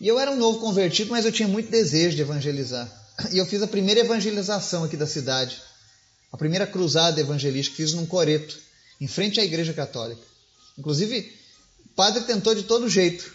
E 0.00 0.08
eu 0.08 0.18
era 0.18 0.30
um 0.30 0.36
novo 0.36 0.58
convertido, 0.58 1.10
mas 1.10 1.24
eu 1.24 1.32
tinha 1.32 1.48
muito 1.48 1.70
desejo 1.70 2.16
de 2.16 2.22
evangelizar. 2.22 2.90
E 3.30 3.38
eu 3.38 3.46
fiz 3.46 3.62
a 3.62 3.66
primeira 3.66 4.00
evangelização 4.00 4.84
aqui 4.84 4.96
da 4.96 5.06
cidade, 5.06 5.62
a 6.32 6.36
primeira 6.36 6.66
cruzada 6.66 7.20
evangelística, 7.20 7.76
fiz 7.76 7.92
num 7.92 8.06
coreto, 8.06 8.58
em 9.00 9.06
frente 9.06 9.38
à 9.38 9.44
Igreja 9.44 9.72
Católica. 9.72 10.22
Inclusive, 10.78 11.32
o 11.84 11.88
padre 11.94 12.24
tentou 12.24 12.54
de 12.54 12.62
todo 12.62 12.88
jeito 12.88 13.32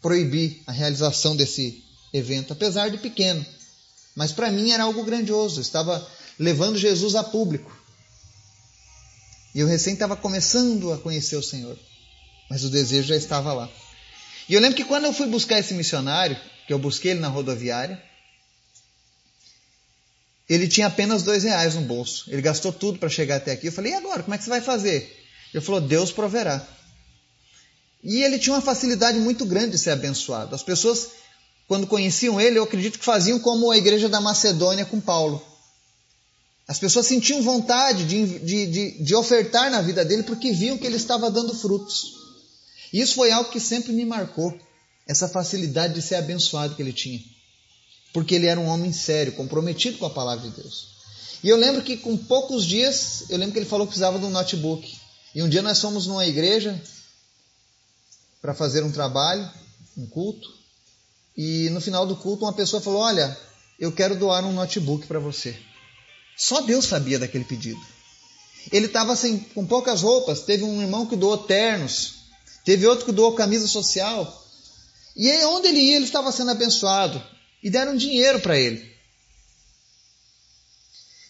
proibir 0.00 0.62
a 0.66 0.72
realização 0.72 1.34
desse 1.34 1.82
evento, 2.12 2.52
apesar 2.52 2.90
de 2.90 2.98
pequeno. 2.98 3.44
Mas 4.14 4.32
para 4.32 4.50
mim 4.50 4.70
era 4.70 4.84
algo 4.84 5.04
grandioso, 5.04 5.60
estava 5.60 6.06
levando 6.38 6.78
Jesus 6.78 7.14
a 7.14 7.22
público. 7.22 7.76
E 9.54 9.60
eu 9.60 9.66
recém 9.66 9.94
estava 9.94 10.16
começando 10.16 10.92
a 10.92 10.98
conhecer 10.98 11.36
o 11.36 11.42
Senhor, 11.42 11.78
mas 12.50 12.64
o 12.64 12.70
desejo 12.70 13.08
já 13.08 13.16
estava 13.16 13.52
lá. 13.52 13.68
E 14.48 14.54
eu 14.54 14.60
lembro 14.60 14.76
que 14.76 14.84
quando 14.84 15.04
eu 15.04 15.12
fui 15.12 15.26
buscar 15.26 15.58
esse 15.58 15.74
missionário, 15.74 16.38
que 16.66 16.72
eu 16.72 16.78
busquei 16.78 17.12
ele 17.12 17.20
na 17.20 17.28
rodoviária, 17.28 18.02
ele 20.48 20.66
tinha 20.66 20.86
apenas 20.86 21.22
dois 21.22 21.44
reais 21.44 21.74
no 21.74 21.82
bolso. 21.82 22.24
Ele 22.28 22.40
gastou 22.40 22.72
tudo 22.72 22.98
para 22.98 23.10
chegar 23.10 23.36
até 23.36 23.52
aqui. 23.52 23.66
Eu 23.66 23.72
falei, 23.72 23.92
e 23.92 23.94
agora? 23.94 24.22
Como 24.22 24.34
é 24.34 24.38
que 24.38 24.44
você 24.44 24.50
vai 24.50 24.62
fazer? 24.62 25.14
Ele 25.52 25.62
falou, 25.62 25.80
Deus 25.80 26.10
proverá. 26.10 26.66
E 28.02 28.22
ele 28.22 28.38
tinha 28.38 28.54
uma 28.54 28.62
facilidade 28.62 29.18
muito 29.18 29.44
grande 29.44 29.72
de 29.72 29.78
ser 29.78 29.90
abençoado. 29.90 30.54
As 30.54 30.62
pessoas 30.62 31.10
quando 31.68 31.86
conheciam 31.86 32.40
ele, 32.40 32.58
eu 32.58 32.64
acredito 32.64 32.98
que 32.98 33.04
faziam 33.04 33.38
como 33.38 33.70
a 33.70 33.76
igreja 33.76 34.08
da 34.08 34.22
Macedônia 34.22 34.86
com 34.86 34.98
Paulo. 34.98 35.40
As 36.66 36.78
pessoas 36.78 37.06
sentiam 37.06 37.42
vontade 37.42 38.04
de, 38.04 38.38
de, 38.38 38.66
de, 38.66 39.04
de, 39.04 39.14
ofertar 39.14 39.70
na 39.70 39.82
vida 39.82 40.04
dele 40.04 40.22
porque 40.22 40.50
viam 40.50 40.78
que 40.78 40.86
ele 40.86 40.96
estava 40.96 41.30
dando 41.30 41.54
frutos. 41.54 42.14
E 42.90 43.00
isso 43.00 43.14
foi 43.14 43.30
algo 43.30 43.50
que 43.50 43.60
sempre 43.60 43.92
me 43.92 44.06
marcou, 44.06 44.58
essa 45.06 45.28
facilidade 45.28 45.94
de 45.94 46.02
ser 46.02 46.16
abençoado 46.16 46.74
que 46.74 46.80
ele 46.80 46.92
tinha. 46.92 47.20
Porque 48.14 48.34
ele 48.34 48.46
era 48.46 48.58
um 48.58 48.66
homem 48.66 48.92
sério, 48.92 49.34
comprometido 49.34 49.98
com 49.98 50.06
a 50.06 50.10
palavra 50.10 50.48
de 50.48 50.56
Deus. 50.56 50.88
E 51.44 51.48
eu 51.50 51.56
lembro 51.56 51.82
que 51.82 51.98
com 51.98 52.16
poucos 52.16 52.64
dias, 52.64 53.24
eu 53.28 53.36
lembro 53.36 53.52
que 53.52 53.58
ele 53.58 53.66
falou 53.66 53.86
que 53.86 53.90
precisava 53.90 54.18
de 54.18 54.24
um 54.24 54.30
notebook. 54.30 54.98
E 55.34 55.42
um 55.42 55.48
dia 55.48 55.60
nós 55.60 55.80
fomos 55.80 56.06
numa 56.06 56.26
igreja 56.26 56.82
para 58.40 58.54
fazer 58.54 58.82
um 58.82 58.90
trabalho, 58.90 59.48
um 59.96 60.06
culto. 60.06 60.57
E 61.38 61.70
no 61.70 61.80
final 61.80 62.04
do 62.04 62.16
culto, 62.16 62.44
uma 62.44 62.52
pessoa 62.52 62.82
falou: 62.82 63.00
Olha, 63.00 63.38
eu 63.78 63.92
quero 63.92 64.16
doar 64.16 64.44
um 64.44 64.52
notebook 64.52 65.06
para 65.06 65.20
você. 65.20 65.56
Só 66.36 66.62
Deus 66.62 66.86
sabia 66.86 67.16
daquele 67.16 67.44
pedido. 67.44 67.80
Ele 68.72 68.86
estava 68.86 69.14
com 69.54 69.64
poucas 69.64 70.02
roupas. 70.02 70.40
Teve 70.40 70.64
um 70.64 70.82
irmão 70.82 71.06
que 71.06 71.14
doou 71.14 71.38
ternos. 71.38 72.16
Teve 72.64 72.88
outro 72.88 73.06
que 73.06 73.12
doou 73.12 73.34
camisa 73.34 73.68
social. 73.68 74.46
E 75.14 75.30
aí, 75.30 75.44
onde 75.44 75.68
ele 75.68 75.78
ia, 75.78 75.96
ele 75.96 76.04
estava 76.06 76.32
sendo 76.32 76.50
abençoado. 76.50 77.22
E 77.62 77.70
deram 77.70 77.96
dinheiro 77.96 78.40
para 78.40 78.58
ele. 78.58 78.92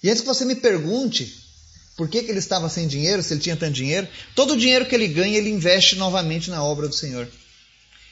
E 0.03 0.09
antes 0.09 0.23
que 0.23 0.27
você 0.27 0.45
me 0.47 0.55
pergunte 0.55 1.47
por 1.97 2.09
que, 2.09 2.23
que 2.23 2.31
ele 2.31 2.39
estava 2.39 2.69
sem 2.71 2.89
dinheiro, 2.89 3.23
se 3.23 3.35
ele 3.35 3.41
tinha 3.41 3.57
tanto 3.57 3.73
dinheiro, 3.73 4.09
todo 4.35 4.55
o 4.55 4.57
dinheiro 4.57 4.87
que 4.87 4.95
ele 4.95 5.09
ganha, 5.09 5.37
ele 5.37 5.51
investe 5.51 5.97
novamente 5.97 6.49
na 6.49 6.65
obra 6.65 6.89
do 6.89 6.95
Senhor. 6.95 7.29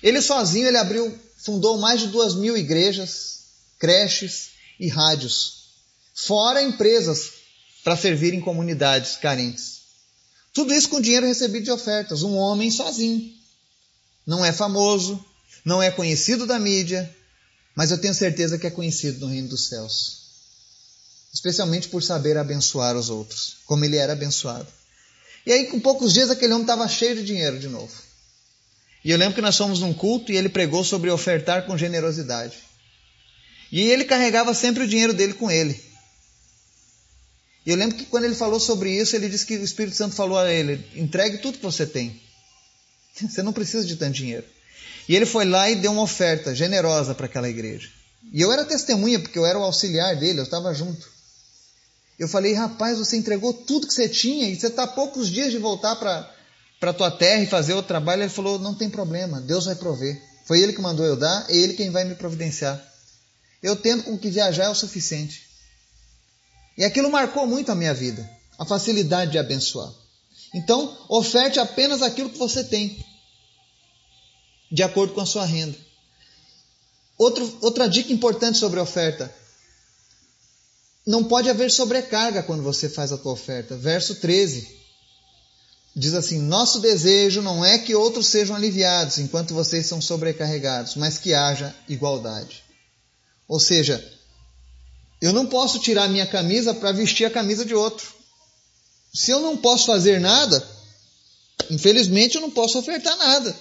Ele 0.02 0.20
sozinho, 0.20 0.66
ele 0.66 0.76
abriu 0.76 1.25
fundou 1.46 1.78
mais 1.78 2.00
de 2.00 2.08
duas 2.08 2.34
mil 2.34 2.56
igrejas, 2.56 3.44
creches 3.78 4.50
e 4.80 4.88
rádios, 4.88 5.68
fora 6.12 6.60
empresas 6.60 7.30
para 7.84 7.96
servir 7.96 8.34
em 8.34 8.40
comunidades 8.40 9.16
carentes. 9.16 9.76
Tudo 10.52 10.74
isso 10.74 10.88
com 10.88 11.00
dinheiro 11.00 11.26
recebido 11.26 11.64
de 11.64 11.70
ofertas. 11.70 12.22
Um 12.24 12.34
homem 12.34 12.68
sozinho. 12.70 13.32
Não 14.26 14.44
é 14.44 14.52
famoso, 14.52 15.24
não 15.64 15.80
é 15.80 15.88
conhecido 15.88 16.46
da 16.46 16.58
mídia, 16.58 17.14
mas 17.76 17.92
eu 17.92 17.98
tenho 17.98 18.14
certeza 18.14 18.58
que 18.58 18.66
é 18.66 18.70
conhecido 18.70 19.20
no 19.20 19.32
reino 19.32 19.48
dos 19.48 19.68
céus. 19.68 20.22
Especialmente 21.32 21.88
por 21.88 22.02
saber 22.02 22.36
abençoar 22.36 22.96
os 22.96 23.08
outros, 23.08 23.58
como 23.66 23.84
ele 23.84 23.96
era 23.96 24.14
abençoado. 24.14 24.66
E 25.44 25.52
aí, 25.52 25.66
com 25.66 25.78
poucos 25.78 26.12
dias, 26.12 26.28
aquele 26.28 26.54
homem 26.54 26.64
estava 26.64 26.88
cheio 26.88 27.14
de 27.14 27.22
dinheiro 27.22 27.60
de 27.60 27.68
novo. 27.68 28.05
E 29.06 29.12
eu 29.12 29.16
lembro 29.16 29.36
que 29.36 29.40
nós 29.40 29.56
fomos 29.56 29.78
num 29.78 29.94
culto 29.94 30.32
e 30.32 30.36
ele 30.36 30.48
pregou 30.48 30.82
sobre 30.82 31.08
ofertar 31.10 31.64
com 31.64 31.78
generosidade. 31.78 32.56
E 33.70 33.80
ele 33.80 34.04
carregava 34.04 34.52
sempre 34.52 34.82
o 34.82 34.88
dinheiro 34.88 35.14
dele 35.14 35.32
com 35.32 35.48
ele. 35.48 35.80
E 37.64 37.70
eu 37.70 37.76
lembro 37.76 37.96
que 37.96 38.04
quando 38.06 38.24
ele 38.24 38.34
falou 38.34 38.58
sobre 38.58 38.90
isso, 38.90 39.14
ele 39.14 39.28
disse 39.28 39.46
que 39.46 39.58
o 39.58 39.62
Espírito 39.62 39.96
Santo 39.96 40.16
falou 40.16 40.36
a 40.36 40.52
ele: 40.52 40.84
entregue 40.96 41.38
tudo 41.38 41.58
que 41.58 41.62
você 41.62 41.86
tem. 41.86 42.20
Você 43.14 43.44
não 43.44 43.52
precisa 43.52 43.86
de 43.86 43.94
tanto 43.94 44.14
dinheiro. 44.14 44.44
E 45.08 45.14
ele 45.14 45.24
foi 45.24 45.44
lá 45.44 45.70
e 45.70 45.76
deu 45.76 45.92
uma 45.92 46.02
oferta 46.02 46.52
generosa 46.52 47.14
para 47.14 47.26
aquela 47.26 47.48
igreja. 47.48 47.88
E 48.32 48.42
eu 48.42 48.50
era 48.52 48.64
testemunha, 48.64 49.20
porque 49.20 49.38
eu 49.38 49.46
era 49.46 49.56
o 49.56 49.62
auxiliar 49.62 50.16
dele, 50.16 50.40
eu 50.40 50.44
estava 50.44 50.74
junto. 50.74 51.08
Eu 52.18 52.26
falei, 52.26 52.54
rapaz, 52.54 52.98
você 52.98 53.16
entregou 53.16 53.54
tudo 53.54 53.86
que 53.86 53.94
você 53.94 54.08
tinha 54.08 54.48
e 54.48 54.56
você 54.58 54.66
está 54.66 54.82
a 54.82 54.88
poucos 54.88 55.30
dias 55.30 55.52
de 55.52 55.58
voltar 55.58 55.94
para 55.94 56.35
para 56.78 56.92
tua 56.92 57.10
terra 57.10 57.42
e 57.42 57.46
fazer 57.46 57.74
o 57.74 57.82
trabalho, 57.82 58.22
ele 58.22 58.30
falou: 58.30 58.58
não 58.58 58.74
tem 58.74 58.90
problema, 58.90 59.40
Deus 59.40 59.64
vai 59.64 59.74
prover. 59.74 60.20
Foi 60.44 60.60
ele 60.60 60.72
que 60.72 60.80
mandou 60.80 61.04
eu 61.04 61.16
dar, 61.16 61.46
é 61.48 61.56
ele 61.56 61.74
quem 61.74 61.90
vai 61.90 62.04
me 62.04 62.14
providenciar. 62.14 62.82
Eu 63.62 63.74
tento 63.76 64.04
com 64.04 64.18
que 64.18 64.30
viajar 64.30 64.64
é 64.64 64.68
o 64.68 64.74
suficiente. 64.74 65.46
E 66.78 66.84
aquilo 66.84 67.10
marcou 67.10 67.46
muito 67.46 67.72
a 67.72 67.74
minha 67.74 67.94
vida, 67.94 68.28
a 68.58 68.64
facilidade 68.64 69.32
de 69.32 69.38
abençoar. 69.38 69.90
Então, 70.54 70.96
oferte 71.08 71.58
apenas 71.58 72.02
aquilo 72.02 72.30
que 72.30 72.38
você 72.38 72.62
tem, 72.62 73.04
de 74.70 74.82
acordo 74.82 75.14
com 75.14 75.20
a 75.20 75.26
sua 75.26 75.44
renda. 75.44 75.76
Outro, 77.18 77.58
outra 77.62 77.88
dica 77.88 78.12
importante 78.12 78.58
sobre 78.58 78.78
oferta: 78.78 79.34
não 81.06 81.24
pode 81.24 81.48
haver 81.48 81.70
sobrecarga 81.70 82.42
quando 82.42 82.62
você 82.62 82.88
faz 82.88 83.10
a 83.10 83.18
tua 83.18 83.32
oferta. 83.32 83.76
Verso 83.76 84.16
13 84.16 84.85
diz 85.96 86.12
assim: 86.12 86.38
Nosso 86.40 86.78
desejo 86.80 87.40
não 87.40 87.64
é 87.64 87.78
que 87.78 87.94
outros 87.94 88.26
sejam 88.26 88.54
aliviados 88.54 89.18
enquanto 89.18 89.54
vocês 89.54 89.86
são 89.86 90.00
sobrecarregados, 90.00 90.94
mas 90.94 91.16
que 91.16 91.32
haja 91.32 91.74
igualdade. 91.88 92.62
Ou 93.48 93.58
seja, 93.58 94.04
eu 95.22 95.32
não 95.32 95.46
posso 95.46 95.80
tirar 95.80 96.08
minha 96.08 96.26
camisa 96.26 96.74
para 96.74 96.92
vestir 96.92 97.24
a 97.24 97.30
camisa 97.30 97.64
de 97.64 97.74
outro. 97.74 98.14
Se 99.14 99.30
eu 99.30 99.40
não 99.40 99.56
posso 99.56 99.86
fazer 99.86 100.20
nada, 100.20 100.62
infelizmente 101.70 102.34
eu 102.34 102.42
não 102.42 102.50
posso 102.50 102.78
ofertar 102.78 103.16
nada. 103.16 103.56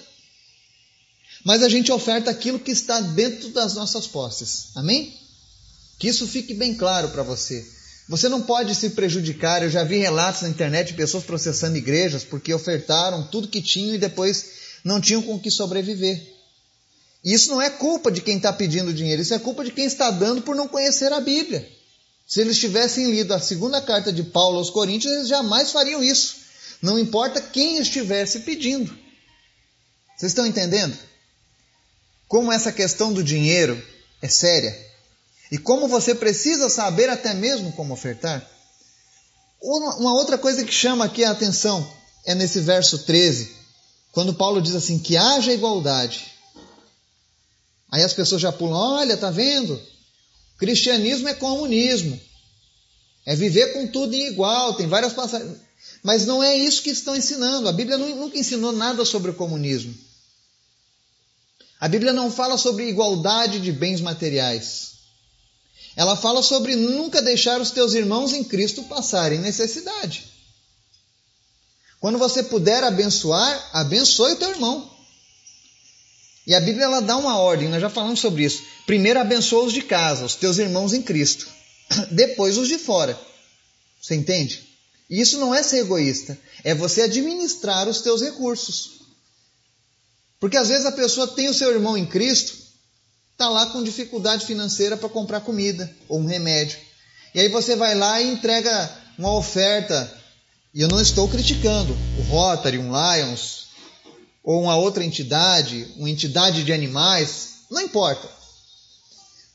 Mas 1.44 1.62
a 1.62 1.68
gente 1.68 1.90
oferta 1.90 2.30
aquilo 2.30 2.58
que 2.58 2.72
está 2.72 3.00
dentro 3.00 3.50
das 3.50 3.74
nossas 3.74 4.06
posses. 4.06 4.68
Amém? 4.74 5.16
Que 5.98 6.08
isso 6.08 6.26
fique 6.26 6.52
bem 6.52 6.74
claro 6.74 7.08
para 7.10 7.22
você. 7.22 7.75
Você 8.08 8.28
não 8.28 8.42
pode 8.42 8.74
se 8.74 8.90
prejudicar. 8.90 9.62
Eu 9.62 9.70
já 9.70 9.82
vi 9.82 9.98
relatos 9.98 10.42
na 10.42 10.48
internet 10.48 10.88
de 10.88 10.94
pessoas 10.94 11.24
processando 11.24 11.76
igrejas 11.76 12.24
porque 12.24 12.54
ofertaram 12.54 13.26
tudo 13.26 13.48
que 13.48 13.60
tinham 13.60 13.94
e 13.94 13.98
depois 13.98 14.46
não 14.84 15.00
tinham 15.00 15.22
com 15.22 15.38
que 15.38 15.50
sobreviver. 15.50 16.22
E 17.24 17.32
isso 17.32 17.50
não 17.50 17.60
é 17.60 17.68
culpa 17.68 18.12
de 18.12 18.20
quem 18.20 18.36
está 18.36 18.52
pedindo 18.52 18.94
dinheiro, 18.94 19.20
isso 19.20 19.34
é 19.34 19.38
culpa 19.38 19.64
de 19.64 19.72
quem 19.72 19.84
está 19.84 20.12
dando 20.12 20.42
por 20.42 20.54
não 20.54 20.68
conhecer 20.68 21.12
a 21.12 21.20
Bíblia. 21.20 21.68
Se 22.24 22.40
eles 22.40 22.58
tivessem 22.58 23.10
lido 23.10 23.34
a 23.34 23.40
segunda 23.40 23.80
carta 23.80 24.12
de 24.12 24.22
Paulo 24.22 24.58
aos 24.58 24.70
Coríntios, 24.70 25.12
eles 25.12 25.28
jamais 25.28 25.72
fariam 25.72 26.02
isso. 26.02 26.36
Não 26.80 26.96
importa 26.98 27.40
quem 27.40 27.78
estivesse 27.78 28.40
pedindo. 28.40 28.96
Vocês 30.16 30.30
estão 30.30 30.46
entendendo? 30.46 30.96
Como 32.28 32.52
essa 32.52 32.70
questão 32.70 33.12
do 33.12 33.24
dinheiro 33.24 33.80
é 34.22 34.28
séria. 34.28 34.85
E 35.50 35.58
como 35.58 35.88
você 35.88 36.14
precisa 36.14 36.68
saber 36.68 37.08
até 37.08 37.34
mesmo 37.34 37.72
como 37.72 37.94
ofertar. 37.94 38.48
Uma 39.60 40.14
outra 40.14 40.36
coisa 40.36 40.64
que 40.64 40.72
chama 40.72 41.04
aqui 41.04 41.24
a 41.24 41.30
atenção 41.30 41.88
é 42.24 42.34
nesse 42.34 42.60
verso 42.60 42.98
13, 42.98 43.54
quando 44.12 44.34
Paulo 44.34 44.60
diz 44.60 44.74
assim: 44.74 44.98
que 44.98 45.16
haja 45.16 45.52
igualdade. 45.52 46.32
Aí 47.90 48.02
as 48.02 48.12
pessoas 48.12 48.42
já 48.42 48.52
pulam: 48.52 48.76
olha, 48.76 49.16
tá 49.16 49.30
vendo? 49.30 49.80
cristianismo 50.58 51.28
é 51.28 51.34
comunismo. 51.34 52.18
É 53.24 53.34
viver 53.34 53.72
com 53.72 53.86
tudo 53.88 54.14
em 54.14 54.28
igual, 54.28 54.74
tem 54.74 54.86
várias 54.86 55.12
passagens. 55.12 55.58
Mas 56.02 56.24
não 56.26 56.42
é 56.42 56.56
isso 56.56 56.82
que 56.82 56.90
estão 56.90 57.16
ensinando. 57.16 57.68
A 57.68 57.72
Bíblia 57.72 57.98
nunca 57.98 58.38
ensinou 58.38 58.72
nada 58.72 59.04
sobre 59.04 59.30
o 59.30 59.34
comunismo. 59.34 59.94
A 61.80 61.88
Bíblia 61.88 62.12
não 62.12 62.30
fala 62.30 62.56
sobre 62.56 62.88
igualdade 62.88 63.60
de 63.60 63.72
bens 63.72 64.00
materiais. 64.00 64.95
Ela 65.96 66.14
fala 66.14 66.42
sobre 66.42 66.76
nunca 66.76 67.22
deixar 67.22 67.58
os 67.58 67.70
teus 67.70 67.94
irmãos 67.94 68.34
em 68.34 68.44
Cristo 68.44 68.82
passarem 68.84 69.40
necessidade. 69.40 70.24
Quando 71.98 72.18
você 72.18 72.42
puder 72.42 72.84
abençoar, 72.84 73.70
abençoe 73.72 74.32
o 74.32 74.36
teu 74.36 74.50
irmão. 74.50 74.94
E 76.46 76.54
a 76.54 76.60
Bíblia 76.60 76.84
ela 76.84 77.00
dá 77.00 77.16
uma 77.16 77.38
ordem, 77.38 77.68
nós 77.68 77.80
já 77.80 77.88
falamos 77.88 78.20
sobre 78.20 78.44
isso. 78.44 78.62
Primeiro 78.84 79.18
abençoa 79.18 79.64
os 79.64 79.72
de 79.72 79.80
casa, 79.80 80.26
os 80.26 80.34
teus 80.34 80.58
irmãos 80.58 80.92
em 80.92 81.02
Cristo. 81.02 81.48
Depois 82.12 82.58
os 82.58 82.68
de 82.68 82.78
fora. 82.78 83.18
Você 84.00 84.14
entende? 84.14 84.68
E 85.08 85.20
isso 85.20 85.38
não 85.38 85.54
é 85.54 85.62
ser 85.62 85.78
egoísta, 85.78 86.38
é 86.62 86.74
você 86.74 87.02
administrar 87.02 87.88
os 87.88 88.02
teus 88.02 88.20
recursos. 88.20 89.00
Porque 90.38 90.56
às 90.56 90.68
vezes 90.68 90.84
a 90.84 90.92
pessoa 90.92 91.28
tem 91.28 91.48
o 91.48 91.54
seu 91.54 91.72
irmão 91.72 91.96
em 91.96 92.04
Cristo, 92.04 92.65
está 93.36 93.50
lá 93.50 93.66
com 93.66 93.84
dificuldade 93.84 94.46
financeira 94.46 94.96
para 94.96 95.10
comprar 95.10 95.42
comida 95.42 95.94
ou 96.08 96.18
um 96.18 96.24
remédio. 96.24 96.78
E 97.34 97.40
aí 97.40 97.50
você 97.50 97.76
vai 97.76 97.94
lá 97.94 98.18
e 98.18 98.32
entrega 98.32 98.90
uma 99.18 99.34
oferta. 99.34 100.10
E 100.72 100.80
eu 100.80 100.88
não 100.88 100.98
estou 100.98 101.28
criticando 101.28 101.94
o 102.18 102.22
Rotary, 102.22 102.78
um 102.78 102.90
Lions, 102.90 103.66
ou 104.42 104.62
uma 104.62 104.76
outra 104.76 105.04
entidade, 105.04 105.86
uma 105.98 106.08
entidade 106.08 106.64
de 106.64 106.72
animais, 106.72 107.56
não 107.70 107.82
importa. 107.82 108.26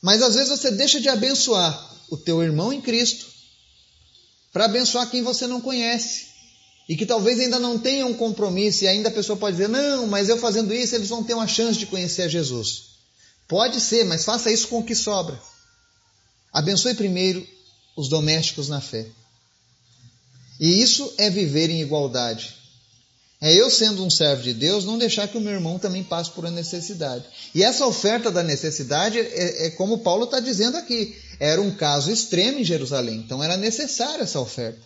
Mas 0.00 0.22
às 0.22 0.36
vezes 0.36 0.48
você 0.48 0.70
deixa 0.70 1.00
de 1.00 1.08
abençoar 1.08 1.90
o 2.08 2.16
teu 2.16 2.40
irmão 2.40 2.72
em 2.72 2.80
Cristo 2.80 3.26
para 4.52 4.66
abençoar 4.66 5.10
quem 5.10 5.22
você 5.22 5.48
não 5.48 5.60
conhece 5.60 6.26
e 6.88 6.96
que 6.96 7.06
talvez 7.06 7.40
ainda 7.40 7.58
não 7.58 7.76
tenha 7.76 8.06
um 8.06 8.14
compromisso 8.14 8.84
e 8.84 8.88
ainda 8.88 9.08
a 9.08 9.12
pessoa 9.12 9.36
pode 9.36 9.56
dizer: 9.56 9.68
"Não, 9.68 10.06
mas 10.06 10.28
eu 10.28 10.38
fazendo 10.38 10.72
isso 10.72 10.94
eles 10.94 11.08
vão 11.08 11.24
ter 11.24 11.34
uma 11.34 11.48
chance 11.48 11.78
de 11.78 11.86
conhecer 11.86 12.22
a 12.22 12.28
Jesus". 12.28 12.91
Pode 13.52 13.82
ser, 13.82 14.06
mas 14.06 14.24
faça 14.24 14.50
isso 14.50 14.66
com 14.68 14.78
o 14.78 14.82
que 14.82 14.94
sobra. 14.94 15.38
Abençoe 16.50 16.94
primeiro 16.94 17.46
os 17.94 18.08
domésticos 18.08 18.70
na 18.70 18.80
fé. 18.80 19.06
E 20.58 20.80
isso 20.80 21.12
é 21.18 21.28
viver 21.28 21.68
em 21.68 21.82
igualdade. 21.82 22.56
É 23.42 23.52
eu, 23.52 23.68
sendo 23.68 24.02
um 24.02 24.08
servo 24.08 24.42
de 24.42 24.54
Deus, 24.54 24.86
não 24.86 24.96
deixar 24.96 25.28
que 25.28 25.36
o 25.36 25.40
meu 25.40 25.52
irmão 25.52 25.78
também 25.78 26.02
passe 26.02 26.30
por 26.30 26.46
uma 26.46 26.50
necessidade. 26.50 27.26
E 27.54 27.62
essa 27.62 27.84
oferta 27.84 28.30
da 28.30 28.42
necessidade 28.42 29.18
é, 29.18 29.66
é 29.66 29.70
como 29.72 29.98
Paulo 29.98 30.24
está 30.24 30.40
dizendo 30.40 30.78
aqui. 30.78 31.14
Era 31.38 31.60
um 31.60 31.74
caso 31.74 32.10
extremo 32.10 32.58
em 32.58 32.64
Jerusalém, 32.64 33.16
então 33.16 33.44
era 33.44 33.58
necessária 33.58 34.22
essa 34.22 34.40
oferta. 34.40 34.80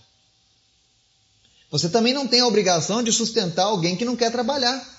Você 1.71 1.89
também 1.89 2.13
não 2.13 2.27
tem 2.27 2.41
a 2.41 2.49
obrigação 2.49 3.01
de 3.01 3.13
sustentar 3.13 3.67
alguém 3.67 3.95
que 3.95 4.05
não 4.05 4.17
quer 4.17 4.33
trabalhar. 4.33 4.96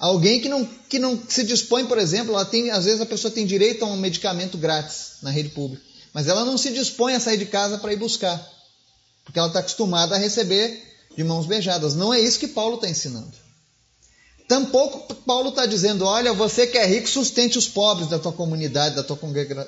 Alguém 0.00 0.40
que 0.40 0.48
não, 0.48 0.64
que 0.88 0.98
não 0.98 1.20
se 1.28 1.44
dispõe, 1.44 1.84
por 1.84 1.98
exemplo, 1.98 2.32
ela 2.32 2.46
tem, 2.46 2.70
às 2.70 2.86
vezes 2.86 3.02
a 3.02 3.06
pessoa 3.06 3.30
tem 3.30 3.44
direito 3.44 3.84
a 3.84 3.88
um 3.88 3.98
medicamento 3.98 4.56
grátis 4.56 5.18
na 5.22 5.30
rede 5.30 5.50
pública, 5.50 5.82
mas 6.14 6.26
ela 6.26 6.42
não 6.42 6.56
se 6.56 6.70
dispõe 6.70 7.14
a 7.14 7.20
sair 7.20 7.36
de 7.36 7.44
casa 7.44 7.76
para 7.76 7.92
ir 7.92 7.98
buscar, 7.98 8.40
porque 9.22 9.38
ela 9.38 9.48
está 9.48 9.60
acostumada 9.60 10.14
a 10.14 10.18
receber 10.18 10.82
de 11.14 11.22
mãos 11.22 11.44
beijadas. 11.44 11.94
Não 11.94 12.14
é 12.14 12.18
isso 12.18 12.38
que 12.38 12.48
Paulo 12.48 12.76
está 12.76 12.88
ensinando. 12.88 13.30
Tampouco 14.48 15.14
Paulo 15.16 15.50
está 15.50 15.66
dizendo, 15.66 16.06
olha, 16.06 16.32
você 16.32 16.66
que 16.66 16.78
é 16.78 16.86
rico, 16.86 17.06
sustente 17.06 17.58
os 17.58 17.68
pobres 17.68 18.08
da 18.08 18.18
tua 18.18 18.32
comunidade, 18.32 18.96
da 18.96 19.02
tua 19.02 19.18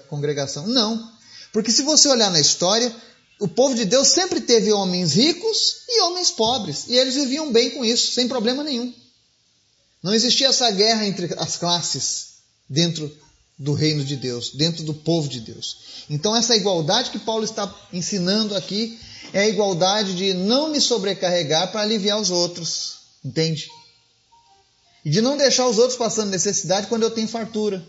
congregação. 0.09 0.67
Não. 0.67 1.13
Porque 1.53 1.71
se 1.71 1.83
você 1.83 2.09
olhar 2.09 2.31
na 2.31 2.41
história, 2.41 2.91
o 3.39 3.47
povo 3.47 3.75
de 3.75 3.85
Deus 3.85 4.09
sempre 4.09 4.41
teve 4.41 4.73
homens 4.73 5.13
ricos 5.13 5.83
e 5.89 6.01
homens 6.01 6.31
pobres. 6.31 6.87
E 6.89 6.97
eles 6.97 7.17
viviam 7.17 7.53
bem 7.53 7.71
com 7.71 7.85
isso, 7.85 8.13
sem 8.13 8.27
problema 8.27 8.65
nenhum. 8.65 8.93
Não 10.03 10.15
existia 10.15 10.49
essa 10.49 10.71
guerra 10.71 11.07
entre 11.07 11.33
as 11.39 11.57
classes 11.57 12.33
dentro 12.69 13.11
do 13.59 13.73
reino 13.75 14.05
de 14.05 14.17
Deus, 14.17 14.51
dentro 14.51 14.83
do 14.83 14.93
povo 14.93 15.29
de 15.29 15.41
Deus. 15.41 16.05
Então, 16.11 16.35
essa 16.35 16.57
igualdade 16.57 17.11
que 17.11 17.19
Paulo 17.19 17.45
está 17.45 17.73
ensinando 17.93 18.57
aqui 18.57 18.99
é 19.33 19.43
a 19.43 19.49
igualdade 19.49 20.15
de 20.17 20.35
não 20.35 20.71
me 20.71 20.81
sobrecarregar 20.81 21.71
para 21.71 21.83
aliviar 21.83 22.21
os 22.21 22.31
outros, 22.31 22.95
entende? 23.25 23.69
E 25.05 25.11
de 25.11 25.21
não 25.21 25.37
deixar 25.37 25.69
os 25.69 25.79
outros 25.79 25.97
passando 25.97 26.31
necessidade 26.31 26.89
quando 26.89 27.05
eu 27.05 27.11
tenho 27.11 27.29
fartura, 27.29 27.85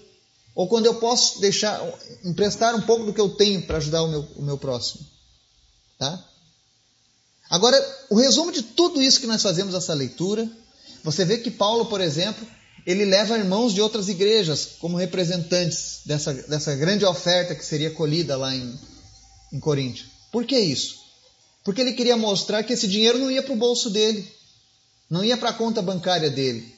ou 0.54 0.68
quando 0.68 0.86
eu 0.86 0.96
posso 0.96 1.42
deixar 1.42 1.82
emprestar 2.24 2.76
um 2.76 2.82
pouco 2.82 3.06
do 3.06 3.14
que 3.14 3.22
eu 3.22 3.30
tenho 3.30 3.64
para 3.64 3.78
ajudar 3.78 4.04
o 4.04 4.08
meu, 4.08 4.22
o 4.36 4.42
meu 4.44 4.58
próximo, 4.58 5.04
tá? 5.98 6.24
Agora, 7.50 8.06
o 8.10 8.16
resumo 8.16 8.52
de 8.52 8.62
tudo 8.62 9.02
isso 9.02 9.20
que 9.20 9.28
nós 9.28 9.42
fazemos 9.42 9.74
essa 9.74 9.94
leitura 9.94 10.50
você 11.04 11.26
vê 11.26 11.38
que 11.38 11.52
Paulo, 11.52 11.88
por 11.88 12.00
exemplo, 12.00 12.48
ele 12.86 13.04
leva 13.04 13.38
irmãos 13.38 13.74
de 13.74 13.82
outras 13.82 14.08
igrejas 14.08 14.78
como 14.80 14.98
representantes 14.98 16.02
dessa, 16.06 16.34
dessa 16.34 16.76
grande 16.76 17.06
oferta 17.06 17.54
que 17.54 17.66
seria 17.66 17.92
colhida 17.92 18.38
lá 18.38 18.56
em, 18.56 18.80
em 19.52 19.60
Coríntio. 19.60 20.06
Por 20.32 20.46
que 20.46 20.58
isso? 20.58 21.04
Porque 21.64 21.82
ele 21.82 21.94
queria 21.94 22.18
mostrar 22.18 22.64
que 22.64 22.74
esse 22.74 22.88
dinheiro 22.88 23.20
não 23.20 23.30
ia 23.30 23.44
para 23.44 23.54
o 23.54 23.58
bolso 23.58 23.90
dele, 23.90 24.30
não 25.10 25.24
ia 25.24 25.38
para 25.38 25.50
a 25.50 25.54
conta 25.54 25.82
bancária 25.82 26.30
dele. 26.30 26.74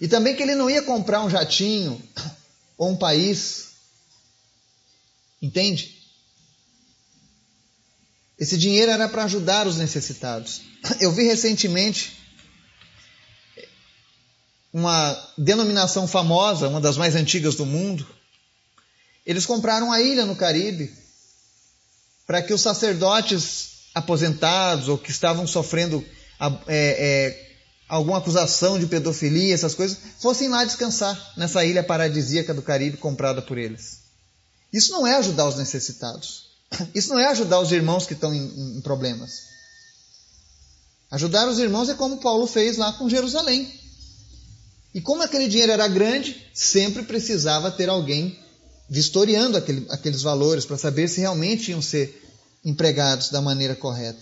E 0.00 0.08
também 0.08 0.34
que 0.34 0.42
ele 0.42 0.54
não 0.54 0.68
ia 0.68 0.82
comprar 0.82 1.24
um 1.24 1.30
jatinho 1.30 2.00
ou 2.76 2.90
um 2.90 2.96
país. 2.96 3.68
Entende? 5.40 6.02
Esse 8.38 8.56
dinheiro 8.56 8.90
era 8.90 9.08
para 9.08 9.24
ajudar 9.24 9.66
os 9.66 9.76
necessitados. 9.76 10.62
Eu 11.00 11.12
vi 11.12 11.22
recentemente 11.22 12.21
uma 14.72 15.16
denominação 15.36 16.08
famosa, 16.08 16.68
uma 16.68 16.80
das 16.80 16.96
mais 16.96 17.14
antigas 17.14 17.54
do 17.54 17.66
mundo. 17.66 18.06
Eles 19.26 19.44
compraram 19.44 19.92
a 19.92 20.00
ilha 20.00 20.24
no 20.24 20.34
Caribe 20.34 20.92
para 22.26 22.40
que 22.40 22.54
os 22.54 22.62
sacerdotes 22.62 23.90
aposentados 23.94 24.88
ou 24.88 24.96
que 24.96 25.10
estavam 25.10 25.46
sofrendo 25.46 26.04
é, 26.40 26.48
é, 26.68 27.52
alguma 27.88 28.18
acusação 28.18 28.78
de 28.78 28.86
pedofilia, 28.86 29.54
essas 29.54 29.74
coisas, 29.74 29.98
fossem 30.18 30.48
lá 30.48 30.64
descansar 30.64 31.32
nessa 31.36 31.64
ilha 31.64 31.84
paradisíaca 31.84 32.54
do 32.54 32.62
Caribe 32.62 32.96
comprada 32.96 33.42
por 33.42 33.58
eles. 33.58 34.00
Isso 34.72 34.90
não 34.92 35.06
é 35.06 35.16
ajudar 35.16 35.46
os 35.46 35.56
necessitados. 35.56 36.50
Isso 36.94 37.10
não 37.10 37.20
é 37.20 37.26
ajudar 37.26 37.60
os 37.60 37.70
irmãos 37.70 38.06
que 38.06 38.14
estão 38.14 38.32
em, 38.32 38.78
em 38.78 38.80
problemas. 38.80 39.52
Ajudar 41.10 41.46
os 41.46 41.58
irmãos 41.58 41.90
é 41.90 41.94
como 41.94 42.16
Paulo 42.16 42.46
fez 42.46 42.78
lá 42.78 42.94
com 42.94 43.10
Jerusalém. 43.10 43.81
E 44.94 45.00
como 45.00 45.22
aquele 45.22 45.48
dinheiro 45.48 45.72
era 45.72 45.88
grande, 45.88 46.36
sempre 46.52 47.02
precisava 47.02 47.70
ter 47.70 47.88
alguém 47.88 48.38
vistoriando 48.88 49.56
aquele, 49.56 49.86
aqueles 49.88 50.22
valores 50.22 50.66
para 50.66 50.76
saber 50.76 51.08
se 51.08 51.20
realmente 51.20 51.70
iam 51.70 51.80
ser 51.80 52.22
empregados 52.64 53.30
da 53.30 53.40
maneira 53.40 53.74
correta. 53.74 54.20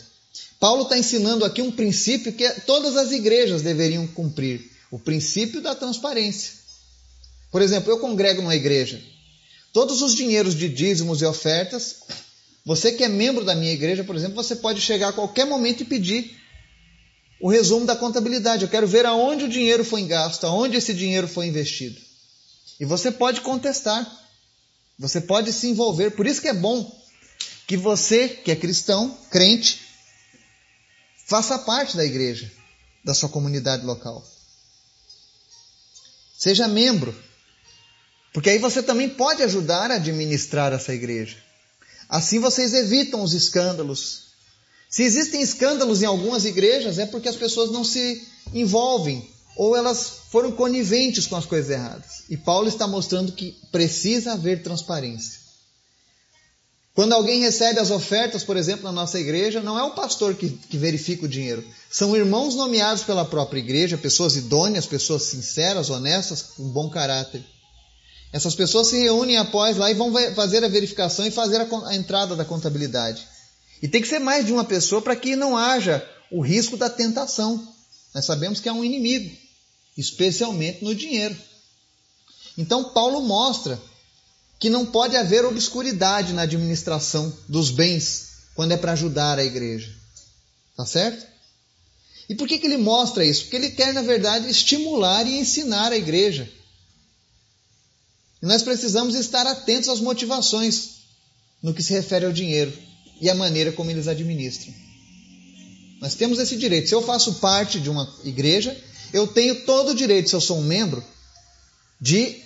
Paulo 0.61 0.85
está 0.85 0.97
ensinando 0.97 1.45
aqui 1.45 1.61
um 1.61 1.73
princípio 1.73 2.33
que 2.33 2.49
todas 2.61 2.97
as 2.97 3.11
igrejas 3.11 3.63
deveriam 3.63 4.07
cumprir: 4.07 4.71
o 4.91 4.99
princípio 4.99 5.61
da 5.61 5.75
transparência. 5.75 6.53
Por 7.51 7.63
exemplo, 7.63 7.91
eu 7.91 7.99
congrego 7.99 8.43
numa 8.43 8.55
igreja. 8.55 9.03
Todos 9.73 10.03
os 10.03 10.15
dinheiros 10.15 10.55
de 10.55 10.69
dízimos 10.69 11.21
e 11.21 11.25
ofertas, 11.25 11.97
você 12.65 12.93
que 12.93 13.03
é 13.03 13.09
membro 13.09 13.45
da 13.45 13.55
minha 13.55 13.73
igreja, 13.73 14.05
por 14.05 14.15
exemplo, 14.15 14.37
você 14.37 14.57
pode 14.57 14.81
chegar 14.81 15.09
a 15.09 15.13
qualquer 15.13 15.47
momento 15.47 15.83
e 15.83 15.87
pedir 15.87 16.40
o 17.41 17.49
resumo 17.49 17.87
da 17.87 17.97
contabilidade. 17.97 18.65
Eu 18.65 18.71
quero 18.71 18.87
ver 18.87 19.07
aonde 19.07 19.45
o 19.45 19.49
dinheiro 19.49 19.85
foi 19.85 20.03
gasto, 20.03 20.47
aonde 20.47 20.77
esse 20.77 20.95
dinheiro 20.95 21.27
foi 21.27 21.47
investido. 21.47 22.01
E 22.79 22.85
você 22.85 23.11
pode 23.11 23.41
contestar. 23.41 24.07
Você 24.99 25.21
pode 25.21 25.53
se 25.53 25.69
envolver. 25.69 26.11
Por 26.11 26.27
isso 26.27 26.43
que 26.43 26.49
é 26.49 26.55
bom 26.55 26.99
que 27.67 27.77
você, 27.77 28.29
que 28.29 28.51
é 28.51 28.57
cristão, 28.57 29.17
crente, 29.31 29.91
Faça 31.31 31.57
parte 31.61 31.97
da 31.97 32.05
igreja, 32.05 32.51
da 33.05 33.15
sua 33.15 33.29
comunidade 33.29 33.87
local. 33.87 34.29
Seja 36.37 36.67
membro, 36.67 37.17
porque 38.33 38.51
aí 38.51 38.59
você 38.59 38.83
também 38.83 39.09
pode 39.09 39.41
ajudar 39.45 39.93
a 39.93 39.95
administrar 39.95 40.73
essa 40.73 40.93
igreja. 40.93 41.37
Assim 42.09 42.41
vocês 42.41 42.75
evitam 42.75 43.23
os 43.23 43.33
escândalos. 43.33 44.30
Se 44.91 45.05
existem 45.05 45.41
escândalos 45.41 46.03
em 46.03 46.07
algumas 46.07 46.45
igrejas, 46.45 46.99
é 46.99 47.07
porque 47.07 47.29
as 47.29 47.37
pessoas 47.37 47.71
não 47.71 47.85
se 47.85 48.27
envolvem 48.53 49.31
ou 49.57 49.77
elas 49.77 50.23
foram 50.31 50.51
coniventes 50.51 51.29
com 51.29 51.37
as 51.37 51.47
coisas 51.47 51.71
erradas. 51.71 52.25
E 52.29 52.37
Paulo 52.37 52.69
está 52.69 52.89
mostrando 52.89 53.33
que 53.33 53.57
precisa 53.71 54.33
haver 54.33 54.63
transparência. 54.63 55.39
Quando 56.93 57.13
alguém 57.13 57.41
recebe 57.41 57.79
as 57.79 57.91
ofertas, 57.91 58.43
por 58.43 58.57
exemplo, 58.57 58.85
na 58.85 58.93
nossa 58.93 59.19
igreja, 59.19 59.61
não 59.61 59.79
é 59.79 59.83
o 59.83 59.95
pastor 59.95 60.35
que, 60.35 60.51
que, 60.51 60.77
verifica 60.77 61.25
o 61.25 61.29
dinheiro. 61.29 61.65
São 61.91 62.17
irmãos 62.17 62.57
nomeados 62.57 63.05
pela 63.05 63.25
própria 63.25 63.61
igreja, 63.61 63.97
pessoas 63.97 64.35
idôneas, 64.35 64.87
pessoas 64.87 65.23
sinceras, 65.23 65.89
honestas, 65.89 66.43
com 66.43 66.65
bom 66.65 66.91
caráter. 66.91 67.45
Essas 68.33 68.55
pessoas 68.55 68.89
se 68.89 68.99
reúnem 68.99 69.37
após 69.37 69.77
lá 69.77 69.91
e 69.91 69.95
vão 69.95 70.13
fazer 70.35 70.65
a 70.65 70.69
verificação 70.69 71.27
e 71.27 71.31
fazer 71.31 71.61
a, 71.61 71.89
a 71.89 71.95
entrada 71.95 72.35
da 72.35 72.45
contabilidade. 72.45 73.27
E 73.83 73.89
tem 73.89 74.03
que 74.03 74.09
ser 74.09 74.19
mais 74.19 74.45
de 74.45 74.53
uma 74.53 74.65
pessoa 74.65 75.01
para 75.01 75.17
que 75.17 75.35
não 75.35 75.57
haja 75.57 76.07
o 76.31 76.41
risco 76.41 76.77
da 76.77 76.91
tentação. 76.91 77.67
Nós 78.15 78.25
sabemos 78.25 78.61
que 78.61 78.69
é 78.69 78.73
um 78.73 78.85
inimigo, 78.85 79.35
especialmente 79.97 80.85
no 80.85 80.95
dinheiro. 80.95 81.37
Então, 82.59 82.93
Paulo 82.93 83.23
mostra 83.23 83.81
que 84.59 84.69
não 84.69 84.85
pode 84.85 85.17
haver 85.17 85.45
obscuridade 85.45 86.35
na 86.35 86.43
administração 86.43 87.35
dos 87.49 87.71
bens 87.71 88.29
quando 88.55 88.73
é 88.73 88.77
para 88.77 88.93
ajudar 88.93 89.39
a 89.39 89.45
igreja. 89.45 89.91
Tá 90.77 90.85
certo? 90.85 91.27
E 92.29 92.35
por 92.35 92.47
que, 92.47 92.59
que 92.59 92.67
ele 92.67 92.77
mostra 92.77 93.25
isso? 93.25 93.43
Porque 93.43 93.57
ele 93.57 93.71
quer, 93.71 93.95
na 93.95 94.03
verdade, 94.03 94.49
estimular 94.51 95.27
e 95.27 95.39
ensinar 95.39 95.91
a 95.91 95.97
igreja. 95.97 96.51
E 98.43 98.47
nós 98.47 98.63
precisamos 98.63 99.15
estar 99.15 99.47
atentos 99.47 99.89
às 99.89 100.01
motivações 100.01 101.01
no 101.63 101.73
que 101.73 101.83
se 101.83 101.93
refere 101.93 102.27
ao 102.27 102.33
dinheiro 102.33 102.90
e 103.21 103.29
à 103.29 103.35
maneira 103.35 103.73
como 103.73 103.91
eles 103.91 104.09
administram. 104.09 104.73
Nós 106.01 106.15
temos 106.15 106.39
esse 106.39 106.57
direito. 106.57 106.89
Se 106.89 106.95
eu 106.95 107.03
faço 107.03 107.35
parte 107.35 107.79
de 107.79 107.91
uma 107.91 108.11
igreja, 108.25 108.77
eu 109.13 109.27
tenho 109.27 109.65
todo 109.67 109.91
o 109.91 109.95
direito, 109.95 110.31
se 110.31 110.35
eu 110.35 110.41
sou 110.41 110.59
um 110.59 110.65
membro, 110.65 111.05
de 112.01 112.43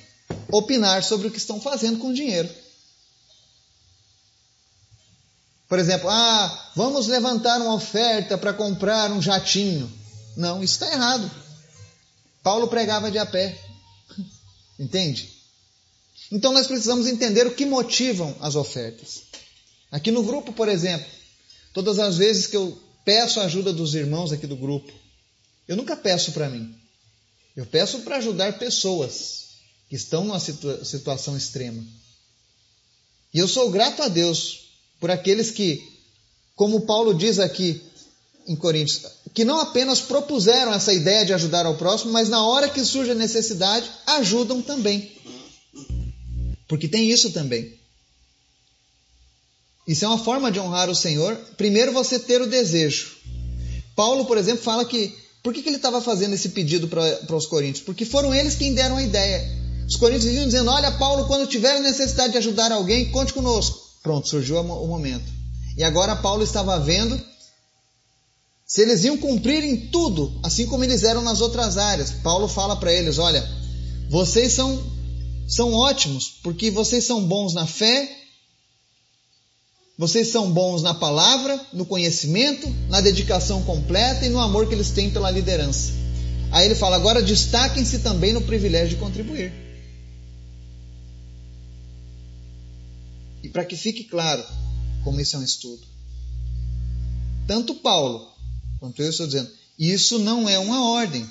opinar 0.51 1.03
sobre 1.05 1.29
o 1.29 1.31
que 1.31 1.39
estão 1.39 1.61
fazendo 1.61 1.99
com 1.99 2.09
o 2.09 2.15
dinheiro. 2.15 2.49
Por 5.69 5.79
exemplo, 5.79 6.09
ah, 6.11 6.71
vamos 6.75 7.07
levantar 7.07 7.61
uma 7.61 7.75
oferta 7.75 8.37
para 8.37 8.53
comprar 8.53 9.11
um 9.11 9.23
jatinho. 9.23 9.91
Não, 10.37 10.63
isso 10.63 10.75
está 10.75 10.93
errado. 10.93 11.31
Paulo 12.43 12.69
pregava 12.69 13.11
de 13.11 13.19
a 13.19 13.25
pé. 13.25 13.59
Entende? 14.79 15.33
Então 16.31 16.53
nós 16.53 16.67
precisamos 16.67 17.07
entender 17.07 17.47
o 17.47 17.55
que 17.55 17.65
motivam 17.65 18.37
as 18.41 18.57
ofertas. 18.57 19.23
Aqui 19.95 20.11
no 20.11 20.25
grupo, 20.25 20.53
por 20.53 20.69
exemplo, 20.69 21.07
todas 21.73 22.01
as 22.01 22.17
vezes 22.17 22.49
que 22.49 22.57
eu 22.57 22.77
peço 23.05 23.39
a 23.39 23.45
ajuda 23.45 23.73
dos 23.73 23.95
irmãos 23.95 24.33
aqui 24.33 24.45
do 24.45 24.57
grupo, 24.57 24.93
eu 25.69 25.77
nunca 25.77 25.95
peço 25.97 26.33
para 26.33 26.51
mim. 26.51 26.75
Eu 27.55 27.65
peço 27.65 28.01
para 28.01 28.17
ajudar 28.17 28.59
pessoas 28.59 29.51
que 29.89 29.95
estão 29.95 30.25
numa 30.25 30.41
situa 30.41 30.85
situação 30.85 31.37
extrema. 31.37 31.81
E 33.33 33.39
eu 33.39 33.47
sou 33.47 33.71
grato 33.71 34.03
a 34.03 34.09
Deus 34.09 34.63
por 34.99 35.13
aqueles 35.13 35.53
que, 35.53 35.81
como 36.57 36.87
Paulo 36.87 37.15
diz 37.15 37.39
aqui 37.39 37.81
em 38.49 38.57
Coríntios, 38.57 39.03
que 39.33 39.45
não 39.45 39.61
apenas 39.61 40.01
propuseram 40.01 40.75
essa 40.75 40.93
ideia 40.93 41.25
de 41.25 41.33
ajudar 41.33 41.67
ao 41.67 41.77
próximo, 41.77 42.11
mas 42.11 42.29
na 42.29 42.45
hora 42.45 42.69
que 42.69 42.85
surge 42.85 43.13
a 43.13 43.15
necessidade, 43.15 43.89
ajudam 44.09 44.61
também. 44.61 45.13
Porque 46.67 46.89
tem 46.89 47.09
isso 47.09 47.31
também. 47.31 47.84
Isso 49.87 50.05
é 50.05 50.09
uma 50.09 50.19
forma 50.19 50.51
de 50.51 50.59
honrar 50.59 50.89
o 50.89 50.95
Senhor. 50.95 51.37
Primeiro 51.57 51.93
você 51.93 52.19
ter 52.19 52.41
o 52.41 52.47
desejo. 52.47 53.13
Paulo, 53.95 54.25
por 54.25 54.39
exemplo, 54.39 54.63
fala 54.63 54.85
que. 54.85 55.15
Por 55.43 55.53
que, 55.53 55.63
que 55.63 55.69
ele 55.69 55.77
estava 55.77 56.01
fazendo 56.01 56.35
esse 56.35 56.49
pedido 56.49 56.89
para 56.89 57.37
os 57.37 57.47
coríntios? 57.47 57.85
Porque 57.85 58.07
foram 58.07 58.35
eles 58.35 58.55
quem 58.55 58.73
deram 58.73 58.97
a 58.97 59.03
ideia. 59.03 59.47
Os 59.87 59.97
coríntios 59.97 60.25
viviam 60.25 60.47
dizendo: 60.47 60.71
Olha, 60.71 60.91
Paulo, 60.93 61.27
quando 61.27 61.47
tiver 61.47 61.81
necessidade 61.81 62.33
de 62.33 62.39
ajudar 62.39 62.73
alguém, 62.73 63.11
conte 63.11 63.33
conosco. 63.33 63.79
Pronto, 64.03 64.29
surgiu 64.29 64.59
o 64.61 64.87
momento. 64.87 65.25
E 65.77 65.85
agora 65.85 66.17
Paulo 66.17 66.43
estava 66.43 66.79
vendo 66.79 67.21
se 68.67 68.83
eles 68.83 69.05
iam 69.05 69.17
cumprir 69.19 69.63
em 69.63 69.89
tudo, 69.89 70.33
assim 70.43 70.67
como 70.67 70.85
eles 70.85 71.05
eram 71.05 71.23
nas 71.23 71.41
outras 71.41 71.77
áreas. 71.77 72.11
Paulo 72.11 72.49
fala 72.49 72.77
para 72.77 72.93
eles: 72.93 73.19
Olha, 73.19 73.47
vocês 74.09 74.53
são, 74.53 74.83
são 75.47 75.73
ótimos, 75.75 76.39
porque 76.43 76.71
vocês 76.71 77.05
são 77.05 77.25
bons 77.25 77.53
na 77.53 77.67
fé, 77.67 78.09
vocês 79.97 80.29
são 80.29 80.51
bons 80.51 80.83
na 80.83 80.93
palavra, 80.93 81.61
no 81.73 81.87
conhecimento, 81.87 82.69
na 82.89 83.01
dedicação 83.01 83.63
completa 83.63 84.27
e 84.27 84.29
no 84.29 84.41
amor 84.41 84.67
que 84.67 84.75
eles 84.75 84.91
têm 84.91 85.11
pela 85.11 85.31
liderança. 85.31 85.93
Aí 86.51 86.67
ele 86.67 86.75
fala: 86.75 86.97
agora 86.97 87.23
destaquem-se 87.23 88.01
também 88.01 88.33
no 88.33 88.43
privilégio 88.43 88.91
de 88.91 88.97
contribuir. 88.97 89.53
E 93.43 93.49
para 93.49 93.65
que 93.65 93.77
fique 93.77 94.05
claro 94.05 94.45
como 95.05 95.21
isso 95.21 95.37
é 95.37 95.39
um 95.39 95.45
estudo. 95.45 95.83
Tanto 97.47 97.75
Paulo 97.77 98.33
quanto 98.81 99.01
eu 99.01 99.11
estou 99.11 99.27
dizendo, 99.27 99.51
isso 99.79 100.19
não 100.19 100.49
é 100.49 100.59
uma 100.59 100.91
ordem. 100.91 101.29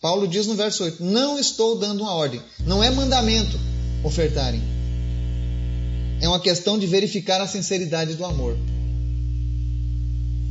Paulo 0.00 0.28
diz 0.28 0.46
no 0.46 0.54
verso 0.54 0.84
8: 0.84 1.02
Não 1.02 1.38
estou 1.38 1.78
dando 1.78 2.02
uma 2.02 2.14
ordem. 2.14 2.40
Não 2.60 2.82
é 2.82 2.90
mandamento 2.90 3.58
ofertarem. 4.04 4.79
É 6.20 6.28
uma 6.28 6.40
questão 6.40 6.78
de 6.78 6.86
verificar 6.86 7.40
a 7.40 7.46
sinceridade 7.46 8.14
do 8.14 8.24
amor. 8.24 8.56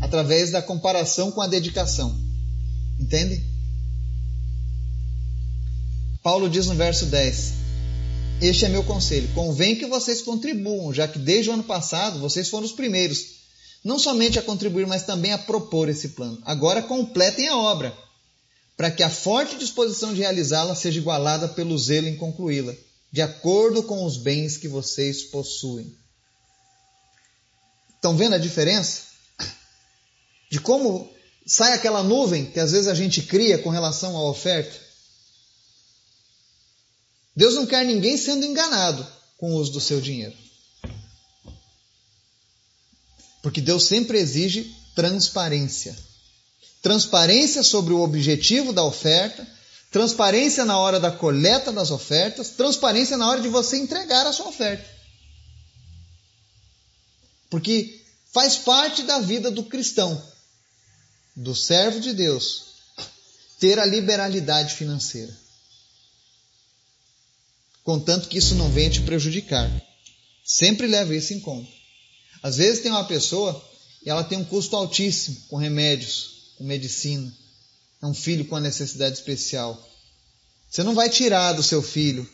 Através 0.01 0.51
da 0.51 0.61
comparação 0.61 1.31
com 1.31 1.41
a 1.41 1.47
dedicação. 1.47 2.17
Entende? 2.99 3.43
Paulo 6.23 6.49
diz 6.49 6.67
no 6.67 6.75
verso 6.75 7.05
10: 7.05 7.59
este 8.41 8.63
é 8.63 8.69
meu 8.69 8.83
conselho. 8.83 9.27
Convém 9.35 9.75
que 9.75 9.85
vocês 9.85 10.21
contribuam, 10.21 10.93
já 10.93 11.07
que 11.07 11.19
desde 11.19 11.49
o 11.49 11.53
ano 11.53 11.63
passado 11.63 12.19
vocês 12.19 12.47
foram 12.49 12.65
os 12.65 12.71
primeiros. 12.71 13.37
não 13.83 13.97
somente 13.97 14.37
a 14.37 14.41
contribuir, 14.41 14.85
mas 14.85 15.03
também 15.03 15.31
a 15.31 15.37
propor 15.37 15.87
esse 15.87 16.09
plano. 16.09 16.37
Agora 16.45 16.81
completem 16.81 17.47
a 17.47 17.55
obra, 17.55 17.97
para 18.75 18.91
que 18.91 19.01
a 19.01 19.09
forte 19.09 19.57
disposição 19.57 20.13
de 20.13 20.19
realizá-la 20.19 20.75
seja 20.75 20.99
igualada 20.99 21.47
pelo 21.47 21.77
zelo 21.77 22.07
em 22.07 22.17
concluí-la, 22.17 22.75
de 23.11 23.21
acordo 23.21 23.83
com 23.83 24.05
os 24.05 24.17
bens 24.17 24.57
que 24.57 24.67
vocês 24.67 25.23
possuem. 25.23 25.95
Estão 27.95 28.15
vendo 28.15 28.35
a 28.35 28.39
diferença? 28.39 29.03
De 30.49 30.59
como 30.59 31.11
sai 31.45 31.73
aquela 31.73 32.03
nuvem 32.03 32.49
que 32.49 32.59
às 32.59 32.71
vezes 32.71 32.87
a 32.87 32.93
gente 32.93 33.23
cria 33.23 33.57
com 33.57 33.69
relação 33.69 34.15
à 34.15 34.29
oferta? 34.29 34.79
Deus 37.35 37.55
não 37.55 37.65
quer 37.65 37.85
ninguém 37.85 38.17
sendo 38.17 38.45
enganado 38.45 39.05
com 39.37 39.53
o 39.53 39.55
uso 39.55 39.71
do 39.71 39.81
seu 39.81 39.99
dinheiro. 40.01 40.35
Porque 43.41 43.61
Deus 43.61 43.85
sempre 43.85 44.19
exige 44.19 44.75
transparência. 44.93 45.97
Transparência 46.81 47.63
sobre 47.63 47.93
o 47.93 48.01
objetivo 48.01 48.73
da 48.73 48.83
oferta, 48.83 49.47
transparência 49.91 50.65
na 50.65 50.77
hora 50.77 50.99
da 50.99 51.11
coleta 51.11 51.71
das 51.71 51.91
ofertas, 51.91 52.49
transparência 52.51 53.17
na 53.17 53.27
hora 53.27 53.41
de 53.41 53.49
você 53.49 53.77
entregar 53.77 54.25
a 54.25 54.33
sua 54.33 54.47
oferta. 54.47 54.87
Porque 57.49 57.99
faz 58.31 58.57
parte 58.57 59.03
da 59.03 59.19
vida 59.19 59.49
do 59.49 59.63
cristão, 59.63 60.21
do 61.35 61.55
servo 61.55 61.99
de 61.99 62.13
Deus, 62.13 62.65
ter 63.59 63.79
a 63.79 63.85
liberalidade 63.85 64.75
financeira. 64.75 65.35
Contanto 67.83 68.29
que 68.29 68.37
isso 68.37 68.53
não 68.53 68.69
venha 68.69 68.91
te 68.91 69.01
prejudicar. 69.01 69.69
Sempre 70.45 70.85
leve 70.85 71.17
isso 71.17 71.33
em 71.33 71.39
conta. 71.39 71.71
Às 72.43 72.57
vezes 72.57 72.81
tem 72.81 72.91
uma 72.91 73.05
pessoa 73.05 73.67
e 74.05 74.09
ela 74.09 74.23
tem 74.23 74.37
um 74.37 74.45
custo 74.45 74.75
altíssimo 74.75 75.37
com 75.47 75.57
remédios, 75.57 76.53
com 76.57 76.63
medicina. 76.63 77.33
É 78.01 78.05
um 78.05 78.13
filho 78.13 78.45
com 78.45 78.55
uma 78.55 78.61
necessidade 78.61 79.15
especial. 79.15 79.87
Você 80.69 80.83
não 80.83 80.95
vai 80.95 81.09
tirar 81.09 81.53
do 81.53 81.63
seu 81.63 81.81
filho 81.81 82.29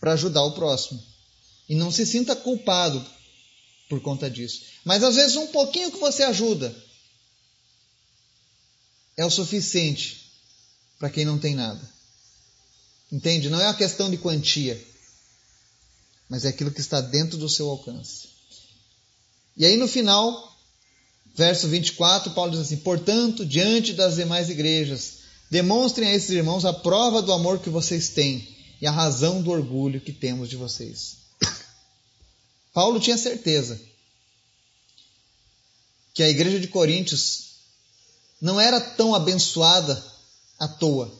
para 0.00 0.12
ajudar 0.12 0.42
o 0.42 0.52
próximo. 0.52 1.02
E 1.68 1.74
não 1.74 1.90
se 1.90 2.06
sinta 2.06 2.34
culpado 2.34 3.04
por 3.88 4.00
conta 4.00 4.30
disso. 4.30 4.62
Mas 4.84 5.02
às 5.04 5.16
vezes 5.16 5.36
um 5.36 5.48
pouquinho 5.48 5.90
que 5.90 5.98
você 5.98 6.22
ajuda 6.22 6.74
é 9.16 9.24
o 9.24 9.30
suficiente 9.30 10.32
para 10.98 11.10
quem 11.10 11.24
não 11.24 11.38
tem 11.38 11.54
nada. 11.54 11.80
Entende? 13.10 13.48
Não 13.48 13.60
é 13.60 13.64
uma 13.64 13.74
questão 13.74 14.10
de 14.10 14.18
quantia, 14.18 14.82
mas 16.28 16.44
é 16.44 16.48
aquilo 16.48 16.70
que 16.70 16.80
está 16.80 17.00
dentro 17.00 17.38
do 17.38 17.48
seu 17.48 17.68
alcance. 17.68 18.28
E 19.56 19.64
aí 19.64 19.76
no 19.76 19.88
final, 19.88 20.57
verso 21.38 21.68
24, 21.68 22.32
Paulo 22.32 22.50
diz 22.50 22.60
assim: 22.60 22.78
Portanto, 22.78 23.46
diante 23.46 23.92
das 23.92 24.16
demais 24.16 24.50
igrejas, 24.50 25.18
demonstrem 25.48 26.08
a 26.08 26.14
esses 26.14 26.30
irmãos 26.30 26.64
a 26.64 26.72
prova 26.72 27.22
do 27.22 27.32
amor 27.32 27.60
que 27.60 27.70
vocês 27.70 28.08
têm 28.08 28.56
e 28.80 28.86
a 28.86 28.90
razão 28.90 29.40
do 29.40 29.50
orgulho 29.50 30.00
que 30.00 30.12
temos 30.12 30.48
de 30.50 30.56
vocês. 30.56 31.18
Paulo 32.74 32.98
tinha 32.98 33.16
certeza 33.16 33.80
que 36.12 36.24
a 36.24 36.28
igreja 36.28 36.58
de 36.58 36.66
Coríntios 36.66 37.44
não 38.40 38.60
era 38.60 38.80
tão 38.80 39.14
abençoada 39.14 40.04
à 40.58 40.66
toa, 40.66 41.12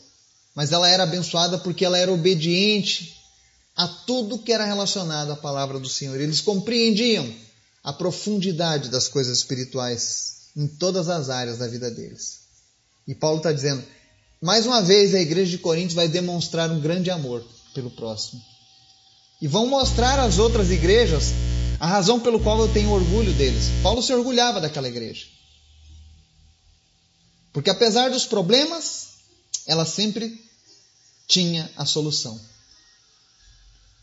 mas 0.52 0.72
ela 0.72 0.88
era 0.88 1.04
abençoada 1.04 1.58
porque 1.58 1.84
ela 1.84 1.96
era 1.96 2.12
obediente 2.12 3.16
a 3.76 3.86
tudo 3.86 4.38
que 4.38 4.52
era 4.52 4.64
relacionado 4.64 5.30
à 5.30 5.36
palavra 5.36 5.78
do 5.78 5.88
Senhor. 5.88 6.20
Eles 6.20 6.40
compreendiam 6.40 7.32
a 7.82 7.92
profundidade 7.92 8.88
das 8.88 9.08
coisas 9.08 9.38
espirituais 9.38 10.48
em 10.56 10.66
todas 10.66 11.08
as 11.08 11.30
áreas 11.30 11.58
da 11.58 11.68
vida 11.68 11.90
deles. 11.90 12.40
E 13.06 13.14
Paulo 13.14 13.38
está 13.38 13.52
dizendo: 13.52 13.84
mais 14.40 14.66
uma 14.66 14.82
vez 14.82 15.14
a 15.14 15.20
igreja 15.20 15.50
de 15.50 15.58
Corinto 15.58 15.94
vai 15.94 16.08
demonstrar 16.08 16.70
um 16.70 16.80
grande 16.80 17.10
amor 17.10 17.44
pelo 17.74 17.90
próximo. 17.90 18.42
E 19.40 19.46
vão 19.46 19.66
mostrar 19.66 20.18
às 20.18 20.38
outras 20.38 20.70
igrejas 20.70 21.26
a 21.78 21.86
razão 21.86 22.18
pelo 22.18 22.40
qual 22.40 22.58
eu 22.60 22.72
tenho 22.72 22.90
orgulho 22.90 23.32
deles. 23.34 23.64
Paulo 23.82 24.02
se 24.02 24.12
orgulhava 24.12 24.60
daquela 24.60 24.88
igreja. 24.88 25.26
Porque 27.52 27.70
apesar 27.70 28.10
dos 28.10 28.26
problemas, 28.26 29.08
ela 29.66 29.84
sempre 29.84 30.44
tinha 31.26 31.70
a 31.76 31.84
solução. 31.84 32.40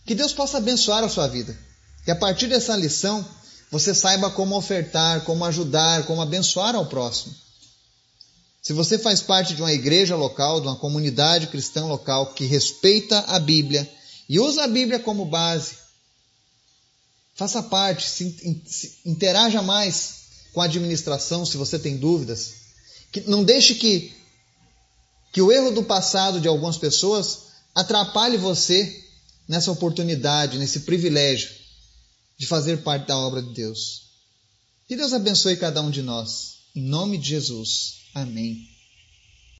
Que 0.05 0.15
Deus 0.15 0.33
possa 0.33 0.57
abençoar 0.57 1.03
a 1.03 1.09
sua 1.09 1.27
vida. 1.27 1.57
Que 2.03 2.11
a 2.11 2.15
partir 2.15 2.47
dessa 2.47 2.75
lição 2.75 3.27
você 3.71 3.93
saiba 3.93 4.29
como 4.29 4.55
ofertar, 4.55 5.23
como 5.25 5.43
ajudar, 5.45 6.05
como 6.05 6.21
abençoar 6.21 6.75
ao 6.75 6.85
próximo. 6.85 7.33
Se 8.61 8.73
você 8.73 8.97
faz 8.97 9.21
parte 9.21 9.53
de 9.53 9.61
uma 9.61 9.73
igreja 9.73 10.15
local, 10.15 10.59
de 10.59 10.67
uma 10.67 10.75
comunidade 10.75 11.47
cristã 11.47 11.85
local 11.85 12.33
que 12.33 12.45
respeita 12.45 13.19
a 13.27 13.39
Bíblia 13.39 13.89
e 14.27 14.39
usa 14.39 14.63
a 14.63 14.67
Bíblia 14.67 14.99
como 14.99 15.25
base, 15.25 15.75
faça 17.35 17.61
parte, 17.61 18.09
se, 18.09 18.99
interaja 19.05 19.61
mais 19.61 20.15
com 20.53 20.61
a 20.61 20.65
administração 20.65 21.45
se 21.45 21.57
você 21.57 21.77
tem 21.77 21.97
dúvidas. 21.97 22.53
Que, 23.11 23.21
não 23.21 23.43
deixe 23.43 23.75
que, 23.75 24.15
que 25.31 25.41
o 25.41 25.51
erro 25.51 25.71
do 25.71 25.83
passado 25.83 26.39
de 26.39 26.47
algumas 26.47 26.77
pessoas 26.77 27.45
atrapalhe 27.73 28.37
você 28.37 29.03
nessa 29.47 29.71
oportunidade, 29.71 30.57
nesse 30.57 30.81
privilégio 30.81 31.64
de 32.37 32.45
fazer 32.45 32.77
parte 32.83 33.07
da 33.07 33.17
obra 33.17 33.41
de 33.41 33.53
Deus. 33.53 34.03
Que 34.87 34.95
Deus 34.95 35.13
abençoe 35.13 35.57
cada 35.57 35.81
um 35.81 35.89
de 35.89 36.01
nós. 36.01 36.59
Em 36.75 36.81
nome 36.81 37.17
de 37.17 37.29
Jesus. 37.29 38.01
Amém. 38.13 38.74